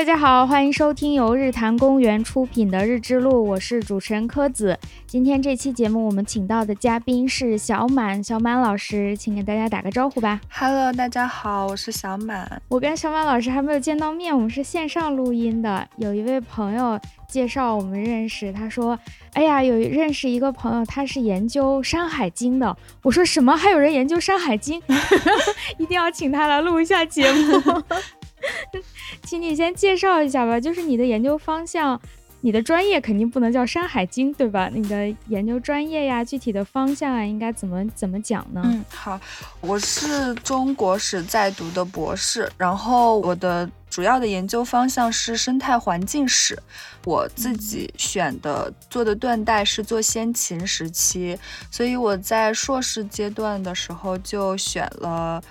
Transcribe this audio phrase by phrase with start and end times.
[0.00, 4.78] 大家好，欢迎收听由日坛公园出品的《日之路》，我是主持人柯子。
[5.06, 10.40] 今天这期节目我们请到的嘉宾是小满，小满老师，请给大家打个招呼吧。
[10.50, 12.62] Hello，大家好，我是小满。
[12.68, 15.86] 我跟小满老师还没有见到面，我们是线上录音的。
[15.96, 18.98] 有一位朋友介绍我们认识，他说
[19.34, 22.74] ：“哎呀，有认识一个朋友，他是研究《山海经》的。”
[23.04, 23.54] 我说：“什么？
[23.54, 24.80] 还有人研究《山海经》？
[25.76, 27.82] 一定要请他来录一下节目。”
[29.22, 32.00] 请你先介绍一下吧，就是你的研究方向，
[32.40, 34.70] 你的专业肯定不能叫《山海经》，对吧？
[34.72, 38.62] 你的研究专业呀，具体的方向啊，应该怎么怎么讲呢？
[38.64, 39.20] 嗯，好，
[39.60, 46.58] 我是中国史在读的博士，然后我的主要的研究方向是生态环境史，
[47.04, 51.38] 我自己选的做的断代是做先秦时期，
[51.70, 55.42] 所以我在硕士阶段的时候就选了。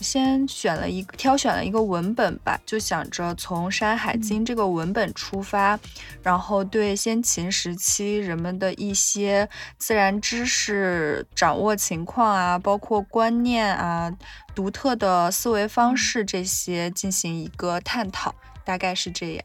[0.00, 5.78] 先选了一个，挑选了一个文本吧，就想着从《山海经》这个文本出发，
[6.22, 14.12] 然后对先秦时期人们的一些自然知识掌握情况啊，包括观念啊、
[14.54, 19.44] 独特的思维方式这些进行一个探讨，大概是这样。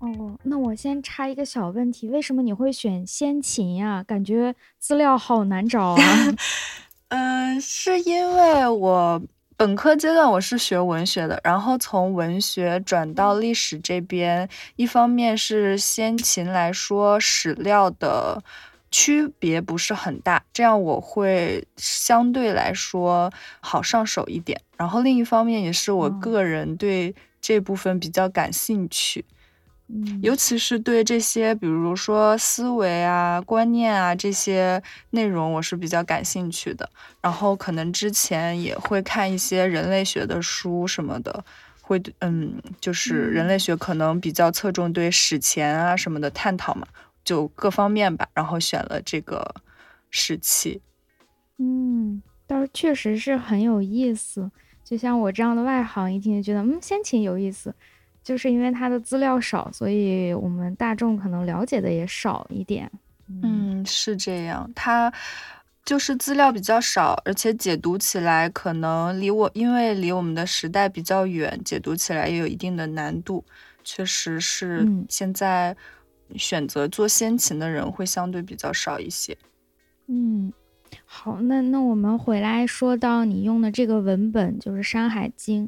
[0.00, 4.02] 哦，那我先插一个小问题，为什么你会选先秦呀？
[4.02, 6.02] 感觉资料好难找啊。
[7.08, 9.22] 嗯， 是因为我。
[9.56, 18.42] 本科阶段我是学文学的，然后从文学转到历史这边，一方面是先秦来说史料的
[18.90, 23.30] 区别不是很大，这样我会相对来说
[23.60, 24.60] 好上手一点。
[24.76, 29.24] 然后另一方面也是我个人对这部分比较感兴趣。
[30.22, 36.88] 尤其是对这些，比如说思维啊、观念啊这些内容，我是比较感兴趣的。
[37.20, 41.44] 然后可能之前也会看一些人类学的书什么的，
[41.82, 46.86] 会嗯，就是人类学可能比较侧重对史前啊什么的探讨嘛，
[47.22, 48.26] 就各方面吧。
[48.32, 49.54] 然后选了这个
[50.10, 50.80] 时期，
[51.58, 54.50] 嗯，倒是确实是很有意思。
[54.82, 57.74] 就像我这样的外行，一听就觉得嗯，先秦有意思。
[58.22, 62.90] 就是因为它的资料少，所以我们大众可能了解的也少一点。
[63.42, 64.70] 嗯，是这样。
[64.74, 65.12] 它
[65.84, 73.44] 就是资料比较少，而且解读起来可能离我，因为离我们的时代比较远，解读起来也有一定的难度。
[73.82, 75.76] 确实是，现在
[76.36, 79.36] 选择做先秦的人会相对比较少一些。
[80.06, 80.52] 嗯，
[81.04, 85.66] 好，那那我们回来说到你用的这个文本，就是《山海经》。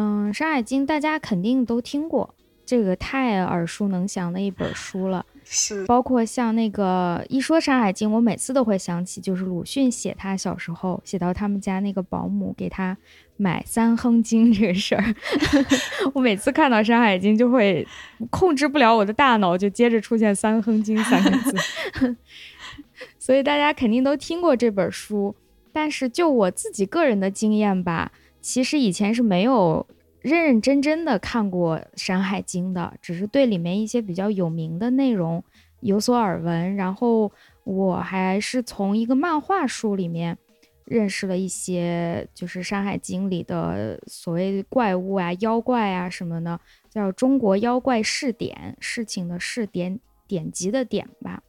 [0.00, 2.32] 嗯，《山海经》大家肯定都听过，
[2.64, 5.26] 这个太耳熟能详的一本书了。
[5.42, 12.96] 是，包括像那个一说《山海经》，我每次都会想起，就是鲁迅写他小时候写到他们家那个保姆给他
[13.36, 15.02] 买《三哼经》这个事儿。
[16.14, 17.84] 我每次看到《山海经》，就会
[18.30, 22.16] 控制不了我的大脑，就接着出现“三哼经”三个字。
[23.18, 25.34] 所以大家肯定都听过这本书，
[25.72, 28.12] 但是就我自己个人的经验吧。
[28.40, 29.86] 其实以前是没有
[30.20, 35.42] 认认真真的看过《山海经》的，只是对里面一些比较有名的内容
[35.80, 36.74] 有所耳闻。
[36.76, 37.30] 然后
[37.64, 40.36] 我还是从一个漫画书里面
[40.84, 51.42] 认识了一些，就是《山海经》里的所谓怪物啊、妖怪啊什么的，叫《中国妖怪事典》，事情的事典典籍的典吧。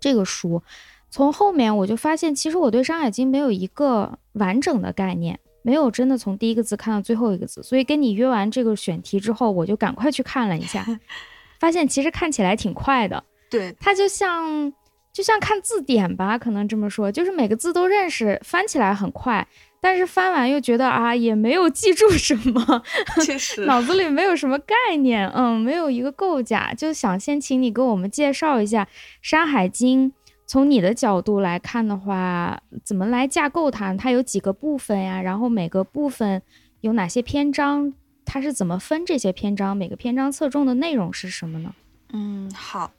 [0.00, 0.62] 这个书
[1.10, 5.38] 从后面我就发现，其实我对《山海经》没有一个完整的概念。
[5.62, 10.86] 没有真的从第一个字看到最后一个字，所以跟你约完这个选题之后，我就赶快去看了一下，
[11.60, 13.22] 发现其实看起来挺快的。
[13.50, 14.72] 对，它就像
[15.12, 19.46] 就像看字典吧，可能这么说，就是每个字都认识，翻起来很快，
[19.80, 22.82] 但是翻完又觉得啊，也没有记住什么，
[23.24, 28.84] 确实，脑子里没有什么概念，嗯，没有一个构架，就想先请你给我们介绍一下
[29.20, 30.10] 《山海经》。
[30.50, 33.96] 从你的角度来看的话，怎么来架构它？
[33.96, 35.22] 它有几个部分呀？
[35.22, 36.42] 然后每个部分
[36.80, 37.94] 有哪些篇章？
[38.24, 39.76] 它是怎么分这些篇章？
[39.76, 41.72] 每个篇章侧重的内容是什么呢？
[42.12, 42.90] 嗯，好，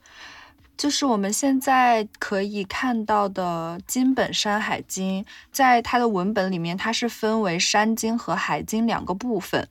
[0.78, 9.68] 就是我们现在可以看到的金本《山海经》，在它的文本里面，它是分为山经和海经两个部分。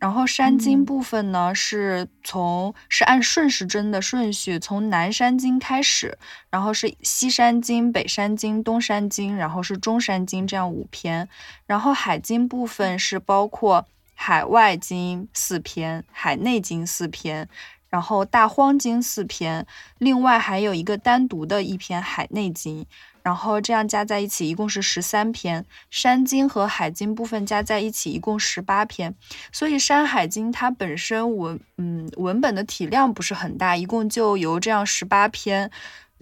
[0.00, 6.16] 然后山经部分呢，是从是按顺时针的顺序，从南山经开始，
[6.48, 11.28] 然后是西山经、北山经、东山经，然后是中山经这样五篇。
[11.66, 17.46] 然后海经部分是包括海外经四篇、海内经四篇，
[17.90, 19.66] 然后大荒经四篇，
[19.98, 22.86] 另外还有一个单独的一篇海内经。
[23.30, 25.64] 然后这样加在一起一共是十三篇。
[25.88, 29.14] 山经和海经部分加在一起一共十八篇。
[29.52, 35.70] 所以《山海经》它本身文嗯文本的体量不是很大，一共就由这样十八篇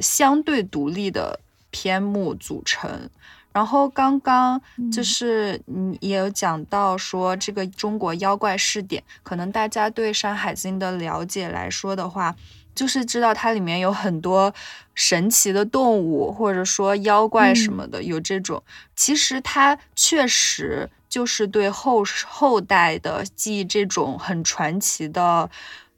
[0.00, 1.40] 相对独立的
[1.70, 3.08] 篇目组成。
[3.50, 4.60] 然后刚刚
[4.92, 12.36] 就是你也有讲到说这个中国妖怪试点，可能大家对《山海经》的了解来说的话，
[12.78, 14.54] 就是知道它里面有很多
[14.94, 18.62] 神奇的动物，或者说妖怪什么的，有这种。
[18.94, 25.50] 其实它确实就是对后后代的记忆这种很传奇的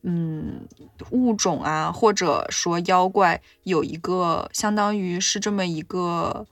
[0.03, 0.67] 嗯
[1.11, 6.47] 物种啊，或者说妖怪，有一个相当于是这么一个。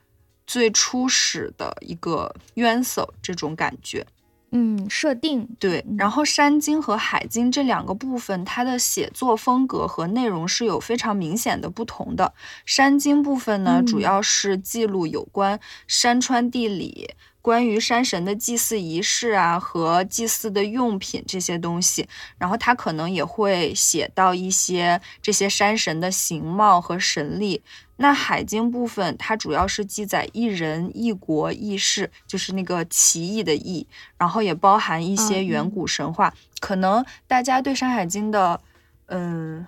[0.51, 4.07] 最初始的一个元素，这种感觉，
[4.50, 5.85] 嗯，设定对。
[5.99, 12.33] 然后《山经》和《海经》这两个部分，它的写作风格和内容是有非常明显的不同的。
[12.65, 17.15] 《山经》部分呢，主要是记录有关山川地理。
[17.41, 22.06] 关于山神的祭祀仪式啊，和祭祀的用品这些东西，
[22.37, 27.62] 然后他可能也会写到一些这些山神的形貌和神力。
[27.99, 33.87] 那海经部分，它主要是记载一人、一国、一事，就是那个奇异的异，
[34.17, 36.33] 然后也包含一些远古神话。
[36.59, 38.61] 可能大家对《山海经》的，
[39.06, 39.67] 嗯。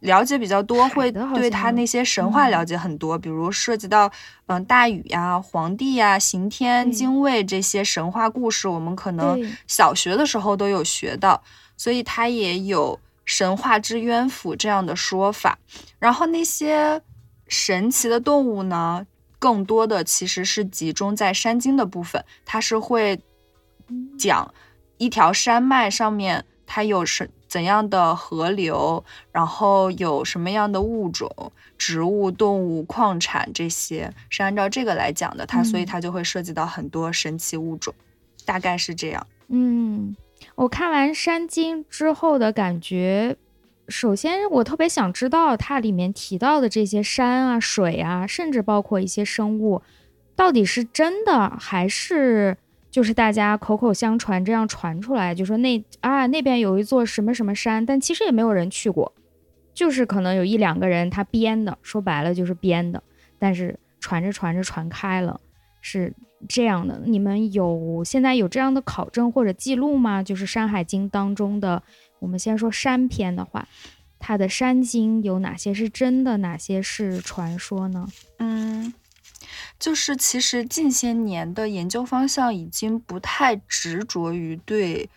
[0.00, 4.10] 了解比较多，会对他那些神话了解很多，比如涉及到
[4.46, 11.42] 嗯大禹呀、黄帝呀、刑天、精卫这些神话故事，我们可能小学的时候都有学到，
[11.76, 15.58] 所以它也有神话之渊府这样的说法。
[15.98, 17.02] 然后那些
[17.50, 19.06] 神奇的动物呢，
[19.38, 23.20] 更多的其实是集中在山经的部分，它是会
[24.18, 24.54] 讲
[24.96, 27.28] 一条山脉上面它有什。
[27.50, 31.28] 怎样的河流，然后有什么样的物种、
[31.76, 35.44] 植物、动物、矿产，这些是按照这个来讲的。
[35.44, 37.92] 它所以它就会涉及到很多神奇物种，
[38.44, 39.26] 大概是这样。
[39.48, 40.14] 嗯，
[40.54, 43.36] 我看完《山经》之后的感觉，
[43.90, 49.82] 首先我特别想知道它里面提到的这些山啊、水啊，甚至包括一些生物，
[50.34, 52.56] 到底是真的还是？
[52.90, 59.12] 就是大家口口相传这样传出来，就说那啊那边有一座什么什么山，但其实也没有人去过，
[59.72, 63.00] 就是可能有一两个人他编的，说白了就是编的。
[63.38, 65.40] 但是传着传着传开了，
[65.80, 66.12] 是
[66.48, 67.00] 这样的。
[67.04, 70.20] 你们有现在有这样的考证或者记录吗？
[70.20, 71.80] 就是《山海经》当中的，
[72.20, 73.68] 我们先说山篇的话，
[74.18, 78.08] 它的山经有哪些是真的，哪些是传说呢？
[78.38, 78.94] 嗯。
[79.78, 85.08] 就是其实近些年的研究方向已经不太执着于对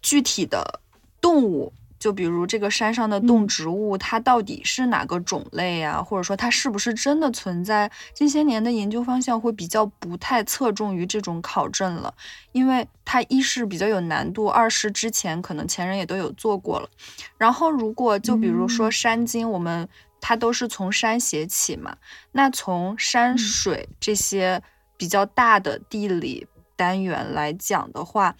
[0.00, 0.80] 具体的
[1.20, 1.72] 动物，
[2.04, 6.02] 就比如这个山上的动植物，它到底是哪个种类啊？
[6.02, 7.90] 或者说它是不是真的存在？
[8.12, 12.12] 近些年的研究方向会比较不太侧重于这种考证了，
[12.52, 16.90] 因为它一是比较有难度，二是之前可能前人也都有做过了。
[17.38, 19.88] 然后如果就比如说山经，我们。
[20.26, 21.94] 它都是从山写起嘛，
[22.32, 24.62] 那从山水这些
[24.96, 26.46] 比较大的地理
[26.76, 28.34] 单元来讲的话，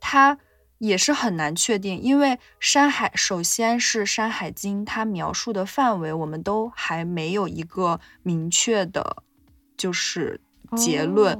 [0.00, 0.38] 它
[0.78, 9.22] 也是很难确定，因为山海首先是《山海经》，它描述的范围我们都还没有一个明确的，
[9.76, 10.40] 就是
[10.76, 11.38] 结论。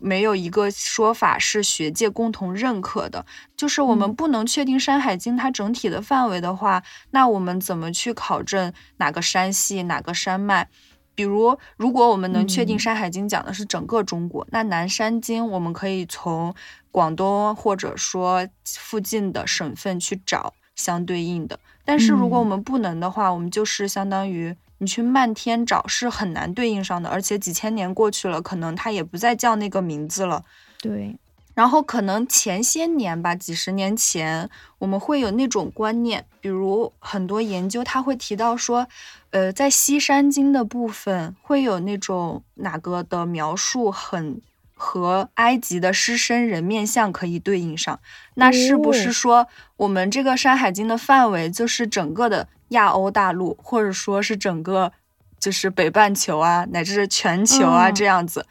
[0.00, 6.80] 没有一个说法是学界共同认可的，就是我们不能确定《山海经》它整体的范围的话，
[7.10, 10.68] 那我们怎么去考证哪个山系、哪个山脉？
[11.18, 16.54] 比如，如果我们能确定《山海经》讲的是整个中国，那《南山经》我们可以从
[16.92, 21.58] 广东或者说附近的省份去找相对应的。
[21.84, 24.54] 但是，如果我们不能的话，我们就是相当于。
[24.80, 30.44] 你去漫天找是很难对应上的，而且几千年过去了，可能它也不再叫那个名字了。
[30.80, 31.18] 对，
[31.54, 34.48] 然后可能前些年吧，几十年前，
[34.78, 38.86] 我们会有那种观念，比如很多研究他会提到说，
[39.30, 44.40] 呃，在西山经的部分会有那种哪个的描述很
[44.74, 47.98] 和埃及的狮身人面像可以对应上，
[48.34, 52.48] 那是不是说我们这个山海经的范围就是整个的？
[52.72, 54.92] 亚欧大陆，或者说是整个，
[55.40, 58.44] 就是北半球啊，乃至全球啊，这样子，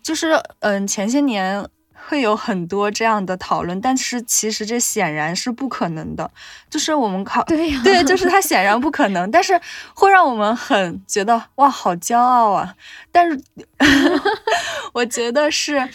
[0.00, 1.68] 就是嗯，前些年
[2.06, 6.30] 会有很多这样的讨论，但是其实这显然是不可能的，
[6.68, 9.60] 就是我们考对对，就是它显然不可能，但是
[9.94, 12.74] 会让我们很觉得哇，好骄傲啊！
[13.10, 13.40] 但是
[14.92, 15.88] 我觉得是。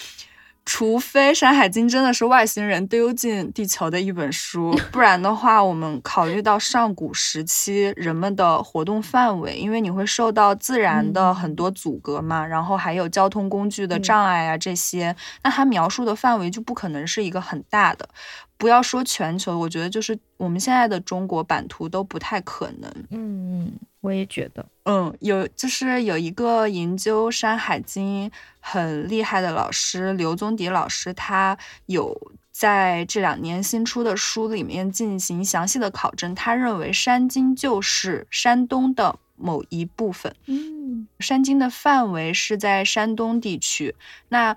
[0.72, 18.08] 除非《山海经》真的是外星人丢进地球的一本书， 不然的话，我们考虑到上古时期人们的活动范围，因为你会受到自然的很多阻隔嘛，然后还有交通工具的障碍啊这些，那它描述的范围就不可能是一个很大的。
[18.56, 22.90] 不要说全球，我觉得就是我们现在的中国版图都不太可能。
[23.10, 24.66] 嗯，我也觉得。
[24.86, 28.30] 嗯，有就是有一个研究《山海经》
[28.62, 32.18] 很厉害的老师刘宗迪老师，他有
[32.54, 36.34] 在这两年新出的书里面进行详细的考证。
[36.34, 40.34] 他认为山经就是山东的某一部分。
[40.46, 43.94] 嗯，山经的范围是在山东地区。
[44.30, 44.56] 那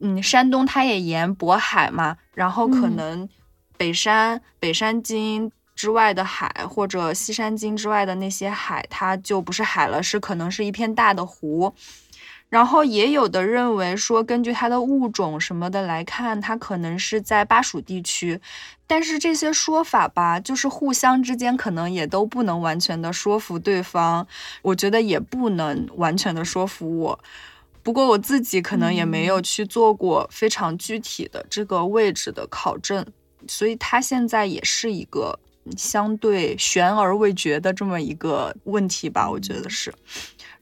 [0.00, 3.26] 嗯，山东它也沿渤海嘛，然后可能
[3.76, 11.74] 北山、北山经之外的海，或者西山经之外的那些海，它就不是海了，是可能是一片大的湖。
[12.50, 18.40] 然后也有的认为说，根据它的物种什么的来看，它可能是在巴蜀地区。
[18.86, 24.24] 但是这些说法吧，就是互相之间可能也都不能完全的说服对方，
[24.62, 27.18] 我觉得也不能完全的说服我。
[27.82, 33.04] 不过我自己可能也没有去做过非常具体的这个位置的考证，
[33.48, 35.38] 所以它现在也是一个
[35.76, 39.92] 相对悬而未决的这么一个问题吧，我觉得是。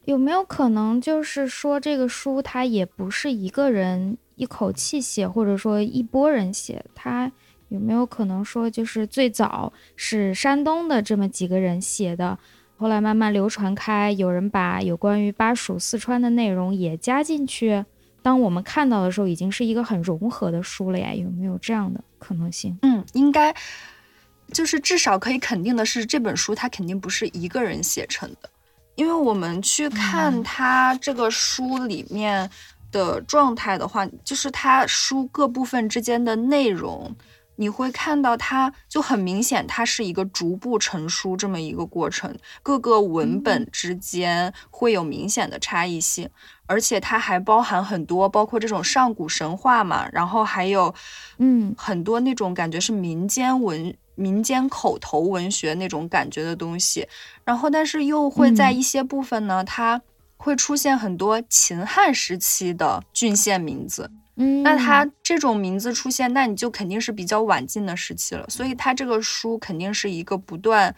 [0.05, 6.83] 有没有可能就是说这个书它也不是一个人一口气写，或者说一波人写？
[6.93, 7.31] 它
[7.69, 12.37] 有没有可能说就是最早是山东的这么几个人写的？
[12.75, 17.85] 后来慢慢流传开，有人把有关于巴蜀、四川的内容也加进去。
[18.23, 21.13] 当我们看到的时候，已经是一个很融合的书了呀。
[21.13, 22.75] 有没有这样的可能性？
[22.81, 23.53] 嗯，应该，
[24.51, 28.49] 就是至少可以肯定的是，这本书它肯定不是一个人写成的，
[28.95, 32.49] 因为我们去看它这个书里面
[32.91, 37.13] 的状态的话，就是它书各部分之间的内容。
[37.55, 46.29] 你会看到它就很明显，它是一个逐步成书这么一个过程，各个文本之间会有明显的差异性，
[46.65, 50.93] 而且它还包含很多，包括这种上古神话嘛，然后还有，
[51.37, 57.07] 嗯，很多那种感觉是民间文、民间口头文学那种感觉的东西，
[57.45, 60.01] 然后但是又会在一些部分呢，它
[60.37, 64.09] 会出现很多秦汉时期的郡县名字。
[64.35, 68.45] 嗯，那它这种名字出现，那你就肯定是比较晚近的时期了。
[68.49, 70.95] 所以它这个书肯定是一个不断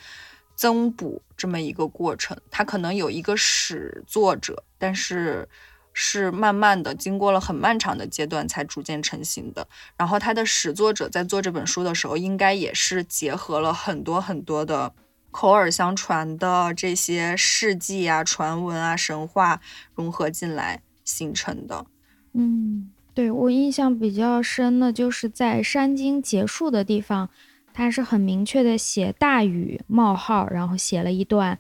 [0.56, 2.38] 增补这么一个过程。
[2.50, 5.50] 它可能有一个始作者，但是
[5.92, 9.68] 是慢慢的经过了很漫长的阶段才逐渐成型的。
[9.98, 14.94] 然后它的始作者在做这本书的时候，应该也是结合了很多很多的
[15.32, 19.60] 口耳相传的这些事迹啊、传闻啊、神话
[19.94, 21.86] 融合进来形成的。
[22.32, 22.92] 嗯。
[23.16, 27.30] 对我印象比较深的就是在山经结束的地方，
[27.74, 31.58] 他是很明确的写大禹冒号，然后写了一段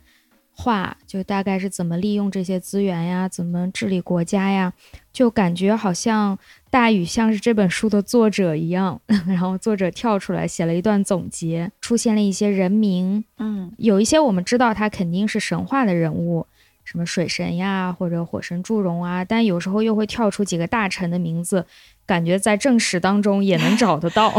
[0.52, 4.74] 话，就大概是怎么利用这些资源呀，怎么治理国家呀，
[5.14, 6.38] 就感觉好像
[6.70, 16.46] 大禹像是这本书的作者一样， 然后作者跳出来写了一段总结，出现了一些人名，嗯，有一些我们知道他肯定是神话的人物。
[16.86, 21.66] 什么水神呀，或者火神祝融啊，但有时候又会跳出几个大臣的名字，
[22.06, 24.32] 感觉在正史当中也能找得到，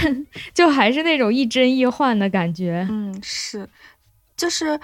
[0.54, 2.86] 就还是那种亦真亦幻的感觉。
[2.88, 3.68] 嗯，是，
[4.36, 4.80] 就是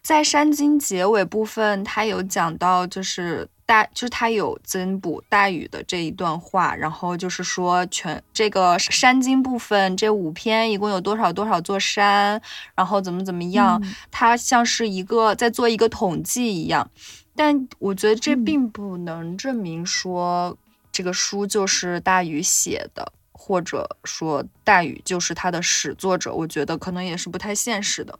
[0.00, 3.48] 在山经结尾部分，他有讲到，就是。
[3.68, 12.40] 大就是他有增补大禹的这一段话，然后就是说全这个山经部分这五篇一共有多少多少座山，
[12.74, 13.78] 然后怎么怎么样，
[14.10, 16.90] 它像是一个在做一个统计一样。
[17.36, 20.56] 但我觉得这并不能证明说
[20.90, 26.32] 这个书就是大禹写的，或者说大禹就是他的始作者。
[26.32, 28.18] 我觉得可能也是不太现实的。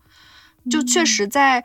[0.70, 1.64] 就确实在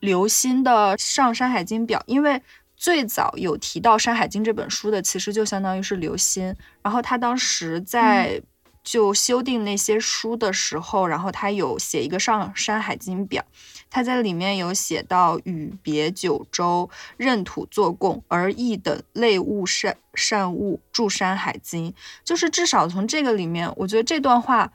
[0.00, 2.40] 刘心的《上山海经表》，因为。
[2.78, 6.54] 最早有提到《山海经》这本书的，其实就相当于是刘歆。
[6.80, 8.40] 然后他当时在
[8.84, 13.42] 就修订那些书的时候，然后他有写一个《上山海经表》，
[13.90, 21.90] 他在里面有写到“禹别九州，任土作贡，而异等类物善善物，著《山海经》”。
[22.24, 24.72] 就是至少从这个里面，我觉得这段话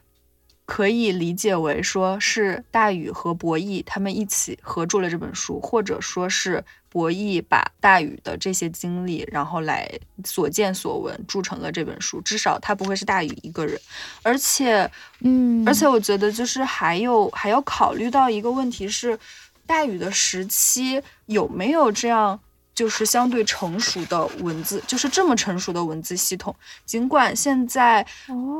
[0.65, 6.63] 可以理解为说是大禹和伯益他们一起合著了这本书，或者说是。
[6.93, 9.89] 博弈把大禹的这些经历，然后来
[10.23, 12.21] 所见所闻铸成了这本书。
[12.21, 13.75] 至少他不会是大禹一个人，
[14.21, 14.87] 而且，
[15.21, 19.17] 嗯，而且我觉得就是还有还要考虑到一个问题是，
[19.65, 22.39] 大禹的时期有没有这样
[22.75, 26.55] 就是相对成熟的文字，就是这么成熟的文字系统。
[26.85, 28.05] 尽管现在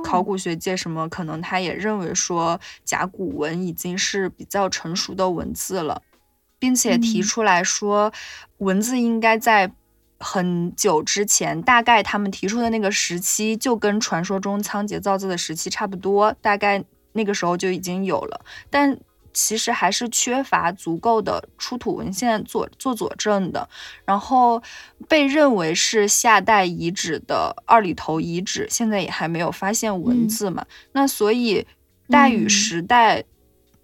[0.03, 6.01] 考古学界什么可能他也认为说甲骨文已经是比较成熟的文字了，
[6.59, 8.13] 并且提出来说
[8.57, 9.71] 文字应该在
[10.19, 18.99] 很久之前，大概他们提出的那个时期就跟传说中仓颉造字的时期差不多，大概那个时候就已经有了，但。
[19.33, 23.67] 其实还是缺乏足够的出土文献做做佐证的，
[24.05, 24.61] 然后
[25.07, 30.65] 被认为是夏代遗址的二里头遗址，现在也还没有发现文字嘛。
[30.91, 31.65] 那所以
[32.07, 33.23] 代与时代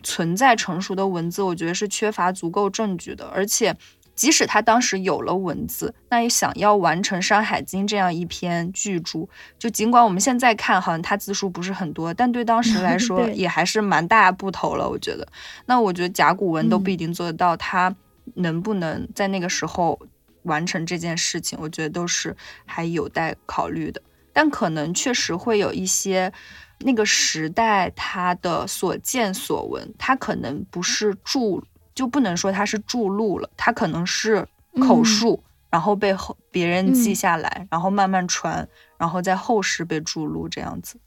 [0.04, 3.76] 存在成熟的文字，我觉得是缺乏足够证据的，而且。
[4.20, 9.26] 即使他当时有了文字，那也想要完成《山海经》这样一篇巨著，
[9.58, 14.90] 就尽管我们现在看好像他字数不是很多，但对当时来 说也还是蛮大部头了。
[14.90, 15.26] 我觉得，
[15.68, 17.96] 那我觉得甲骨文都不一定做得到，他
[18.34, 19.98] 能不能在那个时候
[20.44, 22.36] 完成这件事情，我觉得都是
[22.66, 24.02] 还有待考虑的。
[24.34, 26.30] 但可能确实会有一些
[26.80, 31.64] 那个时代他的所见所闻，他可能不是著。
[32.00, 34.48] 就不能说它是著录了，它可能是
[34.80, 38.66] 口述，然后被后别人记下来，然后慢慢传，
[38.98, 40.98] 然后在后世被著录这样子。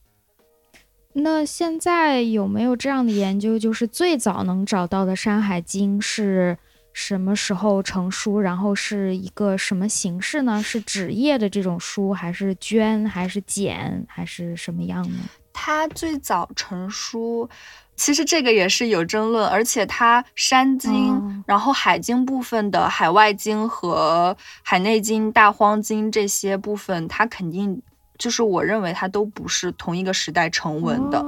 [1.14, 3.58] 那现在有没有这样的研究？
[3.58, 6.58] 就是最早能找到的《山海经》是
[6.92, 8.38] 什么时候成书？
[8.38, 10.62] 然后是一个什么形式呢？
[10.62, 15.20] 是纸页的这种书，还是绢，还是简，还是什么样呢？
[15.54, 17.48] 它最早成书。
[17.94, 27.80] 其实这个也是有争论，而且它山经，然后海经部分的海外经和海内经、大荒经这些部分，它肯定
[28.18, 31.24] 就是我认为它都不是同一个时代成文的。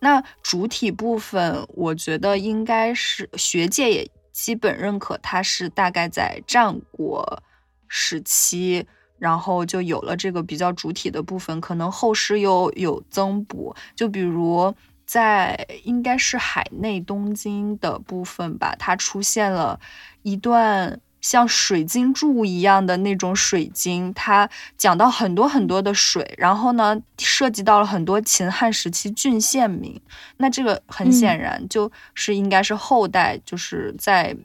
[0.00, 7.42] 那主体部分，我觉得应该是学界也基本认可，它是大概在战国
[7.86, 8.84] 时期，
[9.18, 14.74] 然后就有了这个比较主体的部分，可能后世又有增补，就比如。
[15.08, 19.80] 在应该是海内东京的部分吧，它出现了
[20.22, 29.98] 一段像水晶柱一样的那种水晶，它讲到很多很多的水，然后呢，涉及到了很多秦汉时期郡县名，
[30.36, 34.36] 那这个很显然就是应该是后代就是在。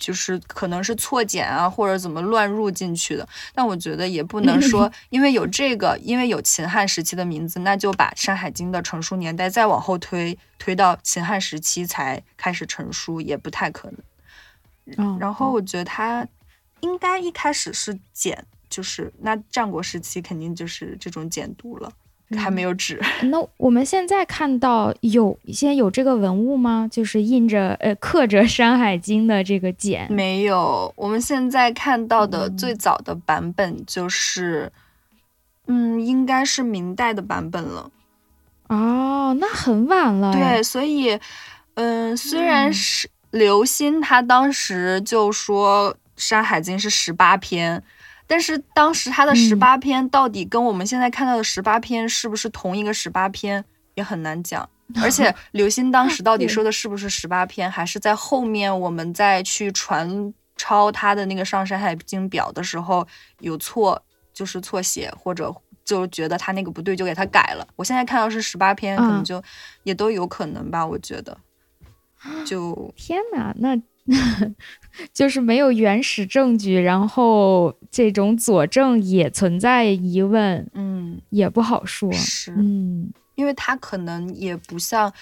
[0.00, 15.18] 就是可能是错检啊，或者怎么乱入进去的，但我觉得也不能说，因为有这个，因为有秦汉时期的名字，那就把《山海经》的成书年代再往后推，推到秦汉时期才开始成书，也不太可能。
[15.18, 16.26] 然后我觉得它
[16.80, 21.92] 应该一开始是简，就是那战国时期肯定就是这种简读了。
[22.36, 23.00] 还没有纸。
[23.24, 26.88] 那我们现在看到有现在有这个文物吗？
[26.90, 30.06] 就是印着呃刻着《山海经》的这个简？
[30.12, 30.92] 没有。
[30.96, 34.70] 我们现在看到的最早的版本就是，
[35.66, 37.90] 嗯，应该是明代的版本了。
[38.68, 40.32] 哦，那很晚了。
[40.32, 41.18] 对，所以，
[41.74, 47.82] 嗯，虽然是刘歆他当时就说《山海经》是十八篇。
[48.30, 53.64] 但是当时他的十八篇到底跟我们现在看到的十八篇是不是同一个十八篇
[53.96, 54.68] 也很难讲。
[55.02, 63.04] 而且 刘歆当时到底说的是不是十八篇，还是在后面我们再去传抄他的那个《上山海经表》的时候
[63.40, 64.00] 有错，
[64.32, 65.52] 就是错写，或者
[65.84, 67.66] 就觉得他那个不对就给他改了。
[67.74, 69.42] 我现在看到是十八篇，可能就
[69.82, 70.86] 也都有可能吧。
[70.86, 71.36] 我觉得，
[72.46, 73.76] 就天哪，那。
[75.12, 85.12] 就是没有原始证据，然后这种佐证也存在疑问，嗯，也不好说，是，嗯，因为他可能也不像，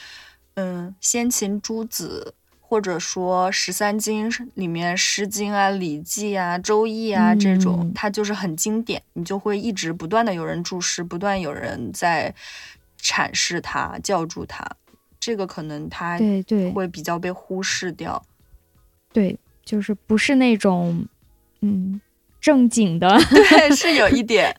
[0.55, 12.35] 嗯，先秦诸子或者说十三经里面《诗经》啊、《礼记》啊、《周易》啊这种，它就是很经典，你就会一直不断的有人注释，不断有人在
[13.01, 14.67] 阐释它、教注它，
[15.21, 18.23] 这个可能它对对会比较被忽视掉。
[19.13, 21.07] 对，就是不是那种，
[21.61, 22.01] 嗯，
[22.41, 24.55] 正经的，对，是有一点，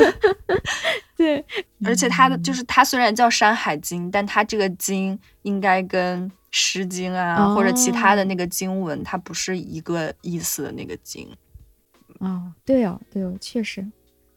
[1.16, 1.44] 对，
[1.84, 11.28] 而且它的就是它虽然叫《山海经》，但它这个经应该跟《诗经》啊或者其他的那个经文，它不是一个意思的那个经。
[12.20, 13.86] 哦，对哦，对哦，确实。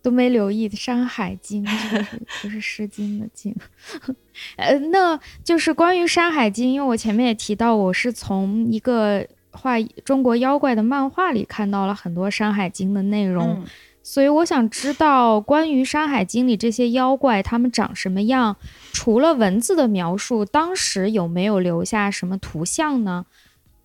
[0.09, 2.19] 都没留意《山海经》，就是？
[2.41, 3.55] 不是《诗经》的经，
[4.57, 13.63] 呃，那就是关于《山海经》，因为我前面也提到，我是从一个画中国妖怪的漫画里看到了很多《山海经》的内容，
[14.01, 18.55] 所以我想知道关于《山海经》里这些妖怪他们长什么样，
[18.91, 23.27] 除了文字的描述，当时有没有留下什么图像呢？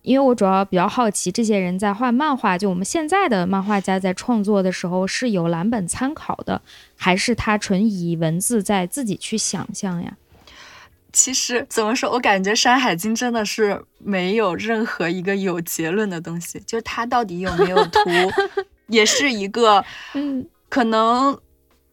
[0.05, 6.61] 因为我主要比较好奇，这些人在画漫画，就我们现在的漫画家在创作的时候是有蓝本参考的，
[6.95, 10.15] 还是他纯以文字在自己去想象呀？
[11.11, 18.01] 其实怎么说，我感觉《山海经》真的是没有任何一个有结论的东西，就是它到底有没有图，
[18.87, 21.37] 也是一个，嗯，可能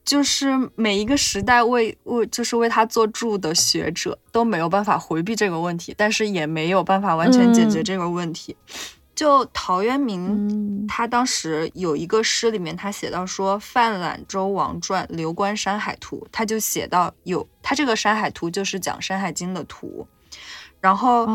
[0.04, 8.56] 就是每一个时代为为就是为他做注的学者都没有办法回避这个问题，但是也没有办法完全解决这个问题。
[9.14, 20.06] 就陶渊明，他当时有一个诗里面，他写到说《泛览周王传·流观山海图》，他就写到有他这个山海图就是讲《山海经》的图。
[20.80, 21.26] 然后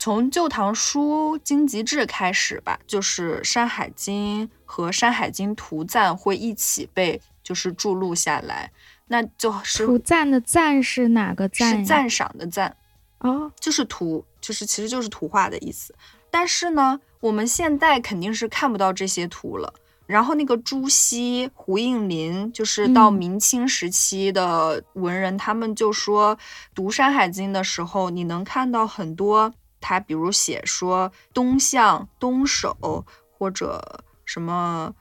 [0.00, 8.72] 从《旧唐书经籍志》开始吧，就是《山海经》和《山海经图赞》会一起被就是注录下来。
[9.06, 11.78] 那就是图赞的赞是哪个赞？
[11.78, 12.76] 是赞赏的赞。
[13.20, 15.94] 哦，就是图，就是其实就是图画的意思。
[16.28, 19.72] 但是呢，我们现在肯定是看不到这些图了。
[20.06, 26.36] 然后那个朱熹、胡应麟，就是到明清时期的文人，他们就说
[26.74, 33.04] 读《山海经》的时候，你能看到很多他，比如写说东向、东首，
[33.38, 34.92] 或者什么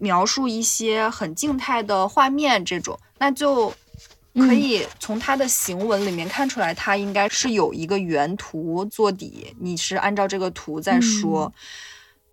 [0.00, 3.72] 描述一些很静态的画面这种，那就。
[4.32, 11.52] 可以从他的行文里面看出来，他应该是有一个原图做底，你是按照这个图在说，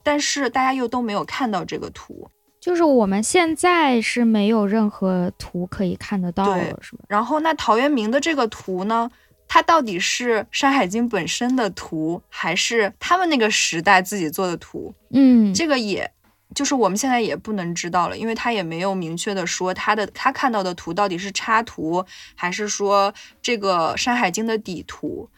[0.04, 2.30] 但是大家又都没有看到这个图，
[2.62, 7.04] 就是我们现在是没有任何图可以看得到了，是吧？
[7.10, 9.10] 然后那陶渊明的这个图呢，
[9.48, 14.94] 它到底是《山海经》本身的图，还是他们那个时代自己做的图？
[15.10, 16.10] 嗯，这个也。
[16.56, 22.04] 就是我们现在也不能知道了，因为他也没有明确的说他的他看到的图到底是插图，
[22.36, 25.30] 还是说这个《山海经》的底图。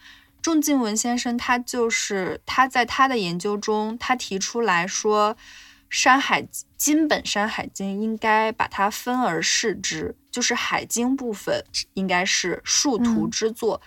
[0.42, 5.34] 仲敬文先生他就是他在他的研究中，他提出来说，
[5.90, 13.82] 《山海经》本《山海经》应该把它分而视之，就是海经部分应该是竖图之作，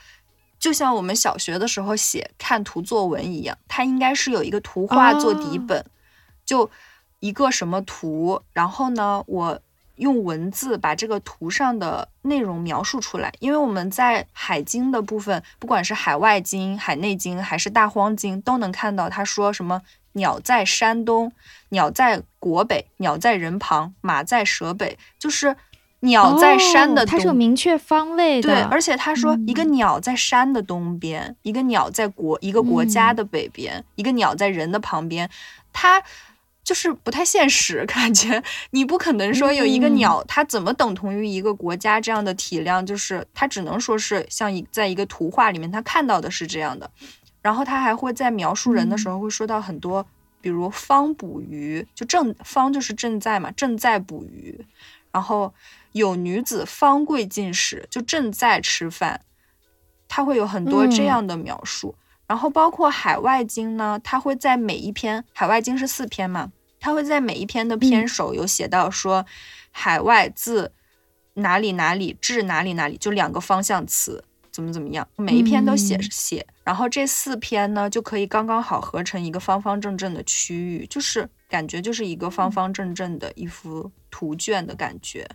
[0.59, 5.83] 就像我们小学的时候写看图作文一样，它应该是有一个图画做底本，
[6.45, 6.69] 就。
[7.23, 9.61] 一个什么图，然后呢，我
[9.95, 13.33] 用文字把这个图上的内容描述出来。
[13.39, 19.83] 因为我们在海经的部分，不管是海外经、海内经还是大荒经，都能看到他说什么
[20.15, 21.31] 鸟在山东，
[21.69, 25.55] 鸟在国北，鸟在人旁，马在蛇北，就是
[26.01, 27.07] 鸟在山的。
[27.07, 28.49] 它是有明确方位的。
[28.49, 35.31] 对，而且他说一个鸟在山的东边，一个鸟在国一个国家的北边，一个鸟在人的旁边，
[35.73, 36.03] 它。
[36.65, 42.85] 就是不太现实， 感觉你不可能说有一个鸟，它怎么等同于一个国家这样的体量？
[42.85, 46.91] 就是它只能说是像一在一个图画里面，它看到的是这样的。
[47.41, 50.07] 然后它还会在描述人的时候会说到很多，
[50.41, 54.65] 比如方捕鱼，就正方就是正在嘛，正在捕鱼。
[55.11, 55.53] 然后
[55.91, 59.21] 有女子方贵进食，就正在吃饭。
[60.09, 61.95] 它会有很多这样的描述。
[62.27, 69.27] 然后包括海外经呢，它会在每一篇海外经是四篇嘛，它会在每一篇的篇首有写到说，
[69.71, 70.73] 海外自
[71.35, 76.47] 哪里哪里至哪里哪里，就两个方向词，怎么怎么样，每一篇都写写。
[76.65, 85.29] 然后这四篇呢，就可以刚刚好合成一个方方正正的区域，就是感觉就是一个方方正正的一幅图卷的感觉。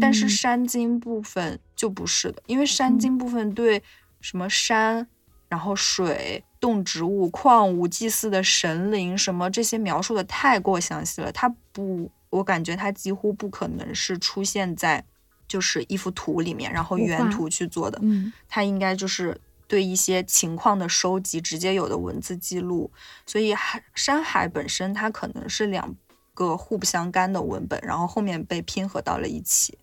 [0.00, 3.82] 但是山经部分就不是的，因为山经部分对
[4.20, 5.06] 什么山。
[5.48, 15.04] 然后水、动植物、矿物、祭祀的神灵什么这些描述的太过详细了，它不，我感觉它几乎不可能是出现在
[15.46, 17.98] 就是一幅图里面，然后原图去做的。
[18.02, 22.90] 嗯，它应该就是对一些情况的收集，直接有的文字记录。
[23.24, 25.94] 所以海山海本身它可能是两
[26.34, 29.78] 个互不相干的文本，然后后面被拼合到了一起。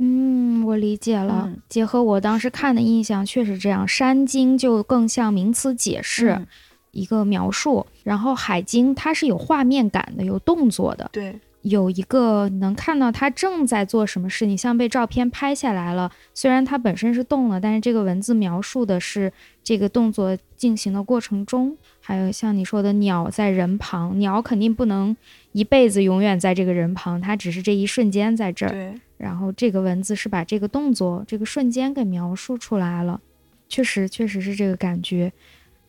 [0.00, 1.52] 嗯，我理解了。
[1.68, 3.86] 结合我当时看的印象，确实这样。
[3.86, 6.46] 山经就更像名词解释，
[6.92, 7.84] 一个描述。
[8.04, 11.10] 然后海经它是有画面感的，有动作的。
[11.12, 14.46] 对，有一个能看到他正在做什么事。
[14.46, 19.32] 你像被照片拍下来了，虽然它本身是动了，但是这个文字描述的是
[19.64, 21.76] 这个动作进行的过程中。
[22.00, 25.16] 还有像你说的鸟在人旁，鸟肯定不能
[25.50, 28.70] 一辈子永远在这个人旁，它只是这一瞬间在这儿。
[28.70, 28.94] 对。
[29.18, 33.20] 然后这个文字是把这个动作、这个瞬间给描述出来了，
[33.68, 35.32] 确实确实是这个感觉。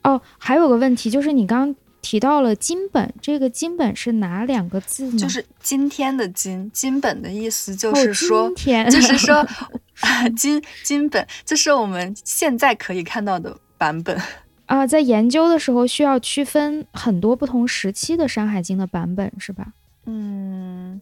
[0.03, 5.17] 哦，还有个问题就是你刚提到了“金本”，这个“金本”是哪两个字呢？
[5.17, 9.45] 就是今天的“金”，“金本”的意思就是说，今天就是说，
[10.35, 14.17] 金金本，这是我们现在可以看到的版本。
[14.65, 19.73] 啊，在研究的时候需要区分很多不同时期的《山海经》的版本，是吧？
[20.05, 21.01] 嗯，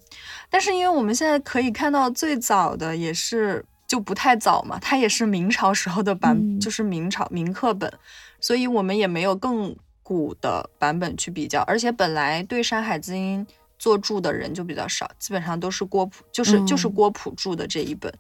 [0.50, 7.92] 但是因为我们现在可以看到最早的也是就不太早嘛，它也是明朝时候的版，就是明朝明刻本，
[8.40, 13.46] 所以我们也没有更古的版本去比较，而且本来对《山海经》
[13.78, 18.14] 做注的人就比较少，基本上都是郭璞，就是就是郭璞注的这一本。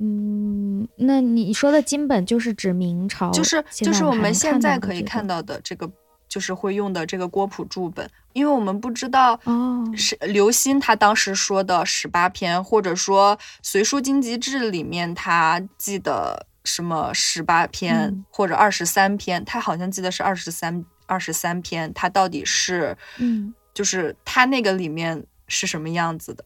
[0.00, 5.90] 嗯，那你说的金本就是指明朝，就是就是我们现在可以看到的这个，
[6.28, 26.44] 就是会用的这个郭璞注本，因为我们不知道哦，是刘歆他当时说的十八篇，或者说《隋书经籍志》里面他记的什么十八篇或者二十三篇，他好像记得是二十三二十三篇，他到底是嗯，就是他那个里面是什么样子的，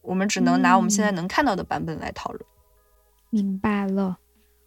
[0.00, 2.44] 我们只能拿我们现在能看到的版本来讨论。
[3.30, 4.18] 明白了，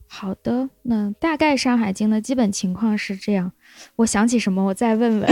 [0.08, 3.52] 好的，那大概《山海经》的基本情况是这样。
[3.98, 5.30] 我想起什么，我再问问。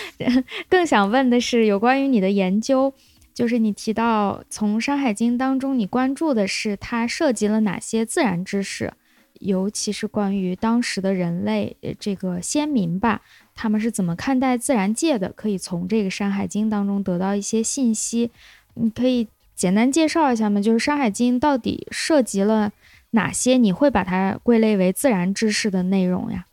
[0.68, 2.92] 更想问的是，有关于你的研究，
[3.32, 8.92] 就是你提到从《山海经》当中，你关注的是它涉及了哪些自然知识，
[9.40, 13.22] 尤其是关于当时的人类，这个先民吧，
[13.54, 15.32] 他们是怎么看待自然界的？
[15.32, 18.30] 可以从这个《山海经》当中得到一些信息。
[18.74, 19.28] 你可以。
[19.58, 22.70] 简单介绍一下吗，就是《山海经》到底涉及了
[23.10, 23.56] 哪些？
[23.56, 26.44] 你会把它归类为自然知识的内容呀？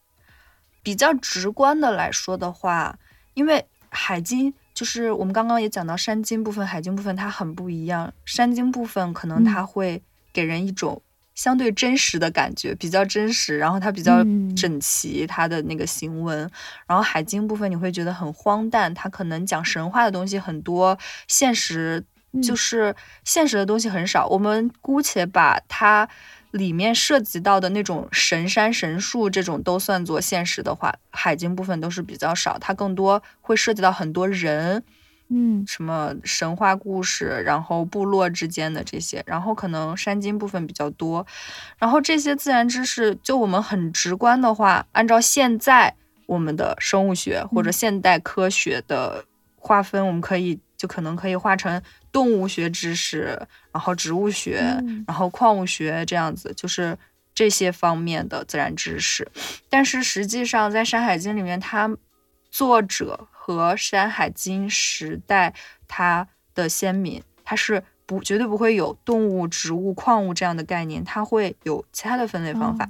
[0.81, 2.97] 比较直观的来说的话，
[3.33, 3.57] 因为
[3.89, 8.07] 《海经》就是我们刚刚也讲到《山经》部分，《海经》部分它很不一样。
[8.23, 11.01] 《山经》部分可能它会给人一种
[11.33, 14.23] 相对真实的感觉，比较真实，然后它比较
[14.55, 16.39] 整齐，它的那个行文。
[16.87, 22.05] 然后《海经》部分你会觉得很荒诞，它可能讲神话的东西很多，现实。
[22.43, 26.05] 就是现实的东西很少，我们姑且把它
[26.55, 34.81] 里面涉及到的那种神山神树这种都算作现实的话，海经部分都是比较少，它更多会涉及到很多人，
[35.27, 41.27] 嗯，什么神话故事，然后部落之间的这些，然后可能山经部分比较多，
[41.77, 45.93] 然后这些自然知识，就我们很直观的话，按照现在
[46.25, 49.25] 我们的生物学或者现代科学的
[49.57, 51.81] 划分，我们可以就可能可以划成。
[52.11, 53.37] 动物学知识，
[53.73, 56.97] 然后植物学，然后矿物学，这样子就是
[57.33, 59.29] 这些方面的自然知识。
[59.69, 61.93] 但是实际上，在《山海经》里面，它
[62.49, 65.53] 作者和《山海经》时代
[65.89, 72.89] 它的先民，它是不绝对不会有动物、植物、矿物这样的概念，它会有其他的分类方法。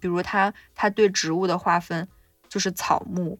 [0.00, 2.08] 比如，它它对植物的划分
[2.48, 3.38] 就是草木，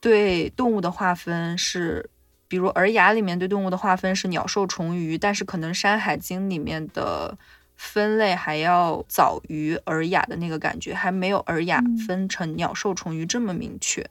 [0.00, 2.08] 对动物的划分是。
[2.52, 7.34] 比如《尔雅》里面对动物的划分是鸟兽虫鱼，但是可能《山海经》里面的
[7.76, 14.06] 分类还要早于《尔雅》的那个感觉，还没有《尔雅》分成鸟兽虫鱼这么明确，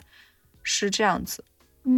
[0.64, 1.44] 是这样子。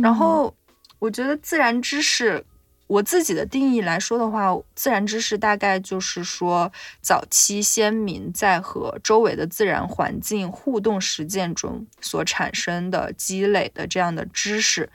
[0.02, 0.54] 然后
[1.00, 2.44] 我觉得自然知识，
[2.88, 14.90] 我自己的定义来说的话，自然知识大概就是说早期先民在和周围的自然环境互动实践中所产生的积累的这样的知识。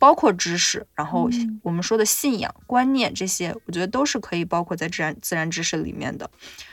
[0.00, 1.28] 包括知识，然后
[1.62, 6.28] 我们说的信仰、观念这些，我觉得都是可以包括在自然自然知识里面的。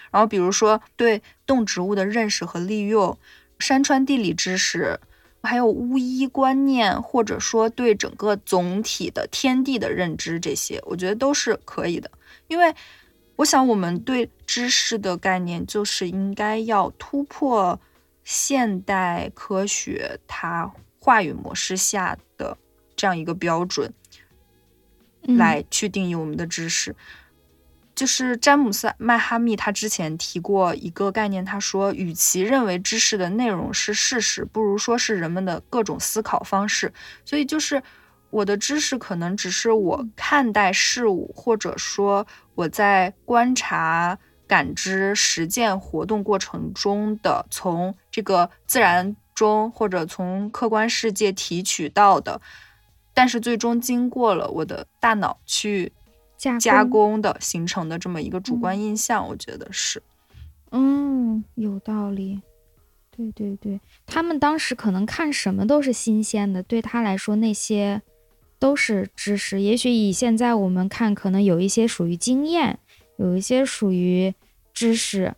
[0.09, 3.17] 然后比如说对动植物的认识和利用、
[3.59, 4.97] 山川地理知识，
[5.43, 12.09] 还有巫医观念，或者说对整个总体的天地的认知，这些我觉得都是可以的。
[12.47, 12.73] 因为
[13.35, 17.77] 我想，我们对知识的概念就是应该要突破
[18.23, 22.21] 现代科学它话语模式下的。
[22.97, 23.93] 这样一个标准
[25.21, 26.95] 来去定义我们的知识，
[27.93, 36.93] 就是詹姆斯麦哈密他之前提过一个概念，他说，与其认为知识的内容是事实，不如说是人们的各种思考方式。
[37.25, 37.81] 所以，就是
[38.29, 52.39] 我的知识可能只是我看待事物，或者说我在观察、感知、实践活动过程中的，从这个自然中或者从客观世界提取到的。
[53.17, 55.91] 但是最终经过了我的大脑去
[56.37, 60.03] 加工的形成的这么一个主观印象，我觉得是，
[60.69, 62.39] 嗯，有道理。
[63.09, 68.03] 对对对，他们当时可能看什么都是新鲜的，对他来说那些
[68.59, 69.61] 都是知识。
[69.61, 72.77] 也许以现在我们看，可能有一些属于经验，
[73.15, 74.35] 有一些属于
[74.75, 75.33] 知识，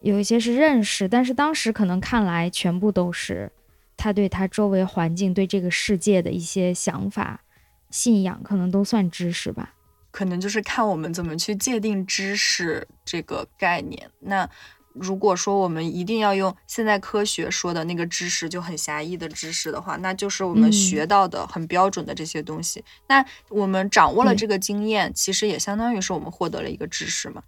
[0.00, 3.52] 有一些是认识，但是当时可能看来全部都是。
[3.96, 7.42] 他对他周围环境、对这个世界的一些想法、
[7.90, 9.74] 信仰，可能都算知识吧。
[10.10, 14.10] 可能就是看我们怎么去界定知识这个概念。
[14.20, 14.48] 那
[14.92, 22.84] 如果说我们一定要用现在科学说的那个知识就很狭义的知识的话，那就是我们学到的很标准的这些东西。
[23.08, 27.42] 那我们掌握了这个经验，其实也相当于是我们获得了一个知识嘛。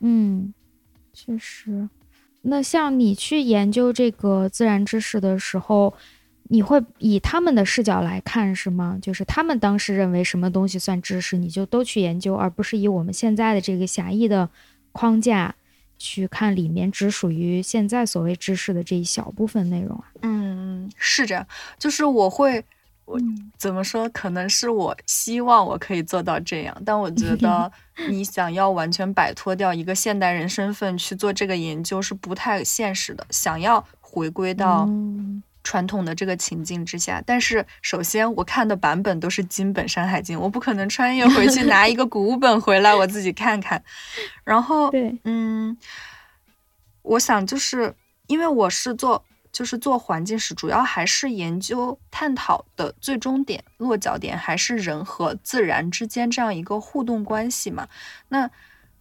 [0.00, 0.54] 嗯，
[1.12, 1.86] 确实。
[2.42, 5.94] 那像你去研究这个自然知识的时候，
[6.44, 8.98] 你会以他们的视角来看是吗？
[9.00, 14.48] 就是他们当时认为什么东西算知识，你就都去研究，而不是以我们现在的这个狭义的
[14.92, 15.54] 框架。
[16.02, 20.04] 去看里面只属于现在所谓知识的这一小部分内容啊。
[20.22, 21.46] 嗯，是这样，
[21.78, 22.64] 就是我会，
[23.10, 23.18] 我
[23.58, 24.08] 怎么说？
[24.10, 27.70] 可能是我希望我可以做到这样，但我觉 得
[28.08, 33.26] 你想要完全摆脱掉一个现代人身份去做这个研究是不太现实的。
[33.30, 34.88] 想要回归到。
[35.62, 43.84] 传统的这个情境之下，但是首先我看的版本都是金本《山海经》，我不可能穿越回去拿一个古本回来我自己看看。
[44.42, 45.76] 然后，对，嗯，
[47.02, 47.94] 我想就是
[48.26, 57.86] 因为我是做就是做环境史，主要还是研究探讨的最终点落脚点还是人和自然之间这样一个互动关系嘛。
[58.28, 58.50] 那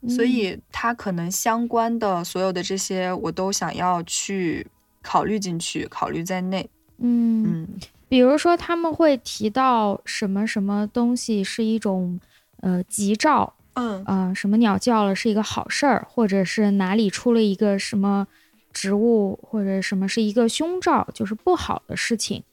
[0.08, 4.68] 所以它可能相关的所有的这些我都想要去。
[5.02, 6.70] 考虑进去，考虑在内。
[6.98, 7.68] 嗯嗯，
[8.10, 12.20] 比如说他们会提到什么什么东西是一种
[12.60, 18.28] 呃吉兆，嗯啊，什么鸟叫了是一个好事儿，或者是哪里出了一个什么
[18.74, 22.44] 植物或者什么是一个凶兆，就是不好的事情。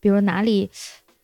[0.00, 0.70] 比如哪里。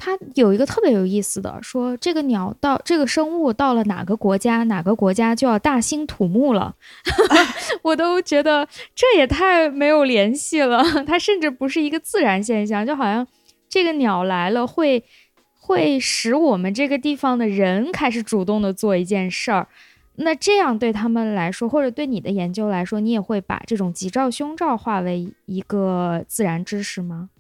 [0.05, 6.75] 它有一个特别有意思的，说这个鸟到这个生物到了哪个国家，哪个国家就要大兴土木了。
[7.83, 8.67] 我都觉得
[8.97, 10.83] 这也太没有联系了。
[11.05, 13.25] 它甚至不是一个自然现象，就好像
[13.69, 15.05] 这个鸟来了，会
[15.57, 19.69] 会使我们这个地方的人开始主动的做一件事儿。
[20.17, 27.31] 那这样对他们来说，或者对你的研究来说，你也会把这种吉兆凶兆化为一个自然知识吗？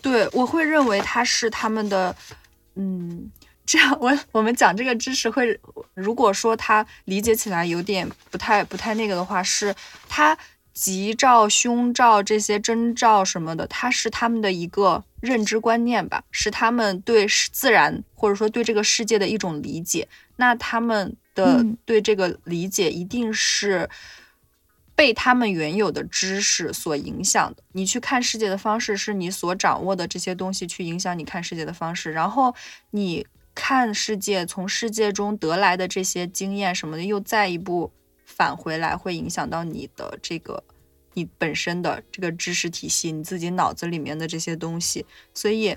[0.00, 2.14] 对，我会认为它是他们的，
[2.76, 3.30] 嗯，
[3.66, 5.58] 这样我我们讲这个知识会，
[5.94, 9.74] 如果说他理解起来有点不太不太那个的话，是
[10.08, 10.38] 他
[10.72, 23.88] 吉兆凶兆这些征兆什么的，它是他们的一个认知观念吧，是他们对自然或者说对这个世界的一种理解，那他们的对这个理解一定是。
[24.94, 32.54] 被他们原有的知识所影响的，你去看世界的方式是你所掌握的这些东西去影响你看世界的方式，然后
[32.90, 37.90] 你看世界从世界中得来的这些经验什么的，又再一步
[38.26, 40.62] 返回来，会影响到你的这个
[41.14, 45.76] 你本身的这个知识体系，你自己脑子里面的这些东西，所以，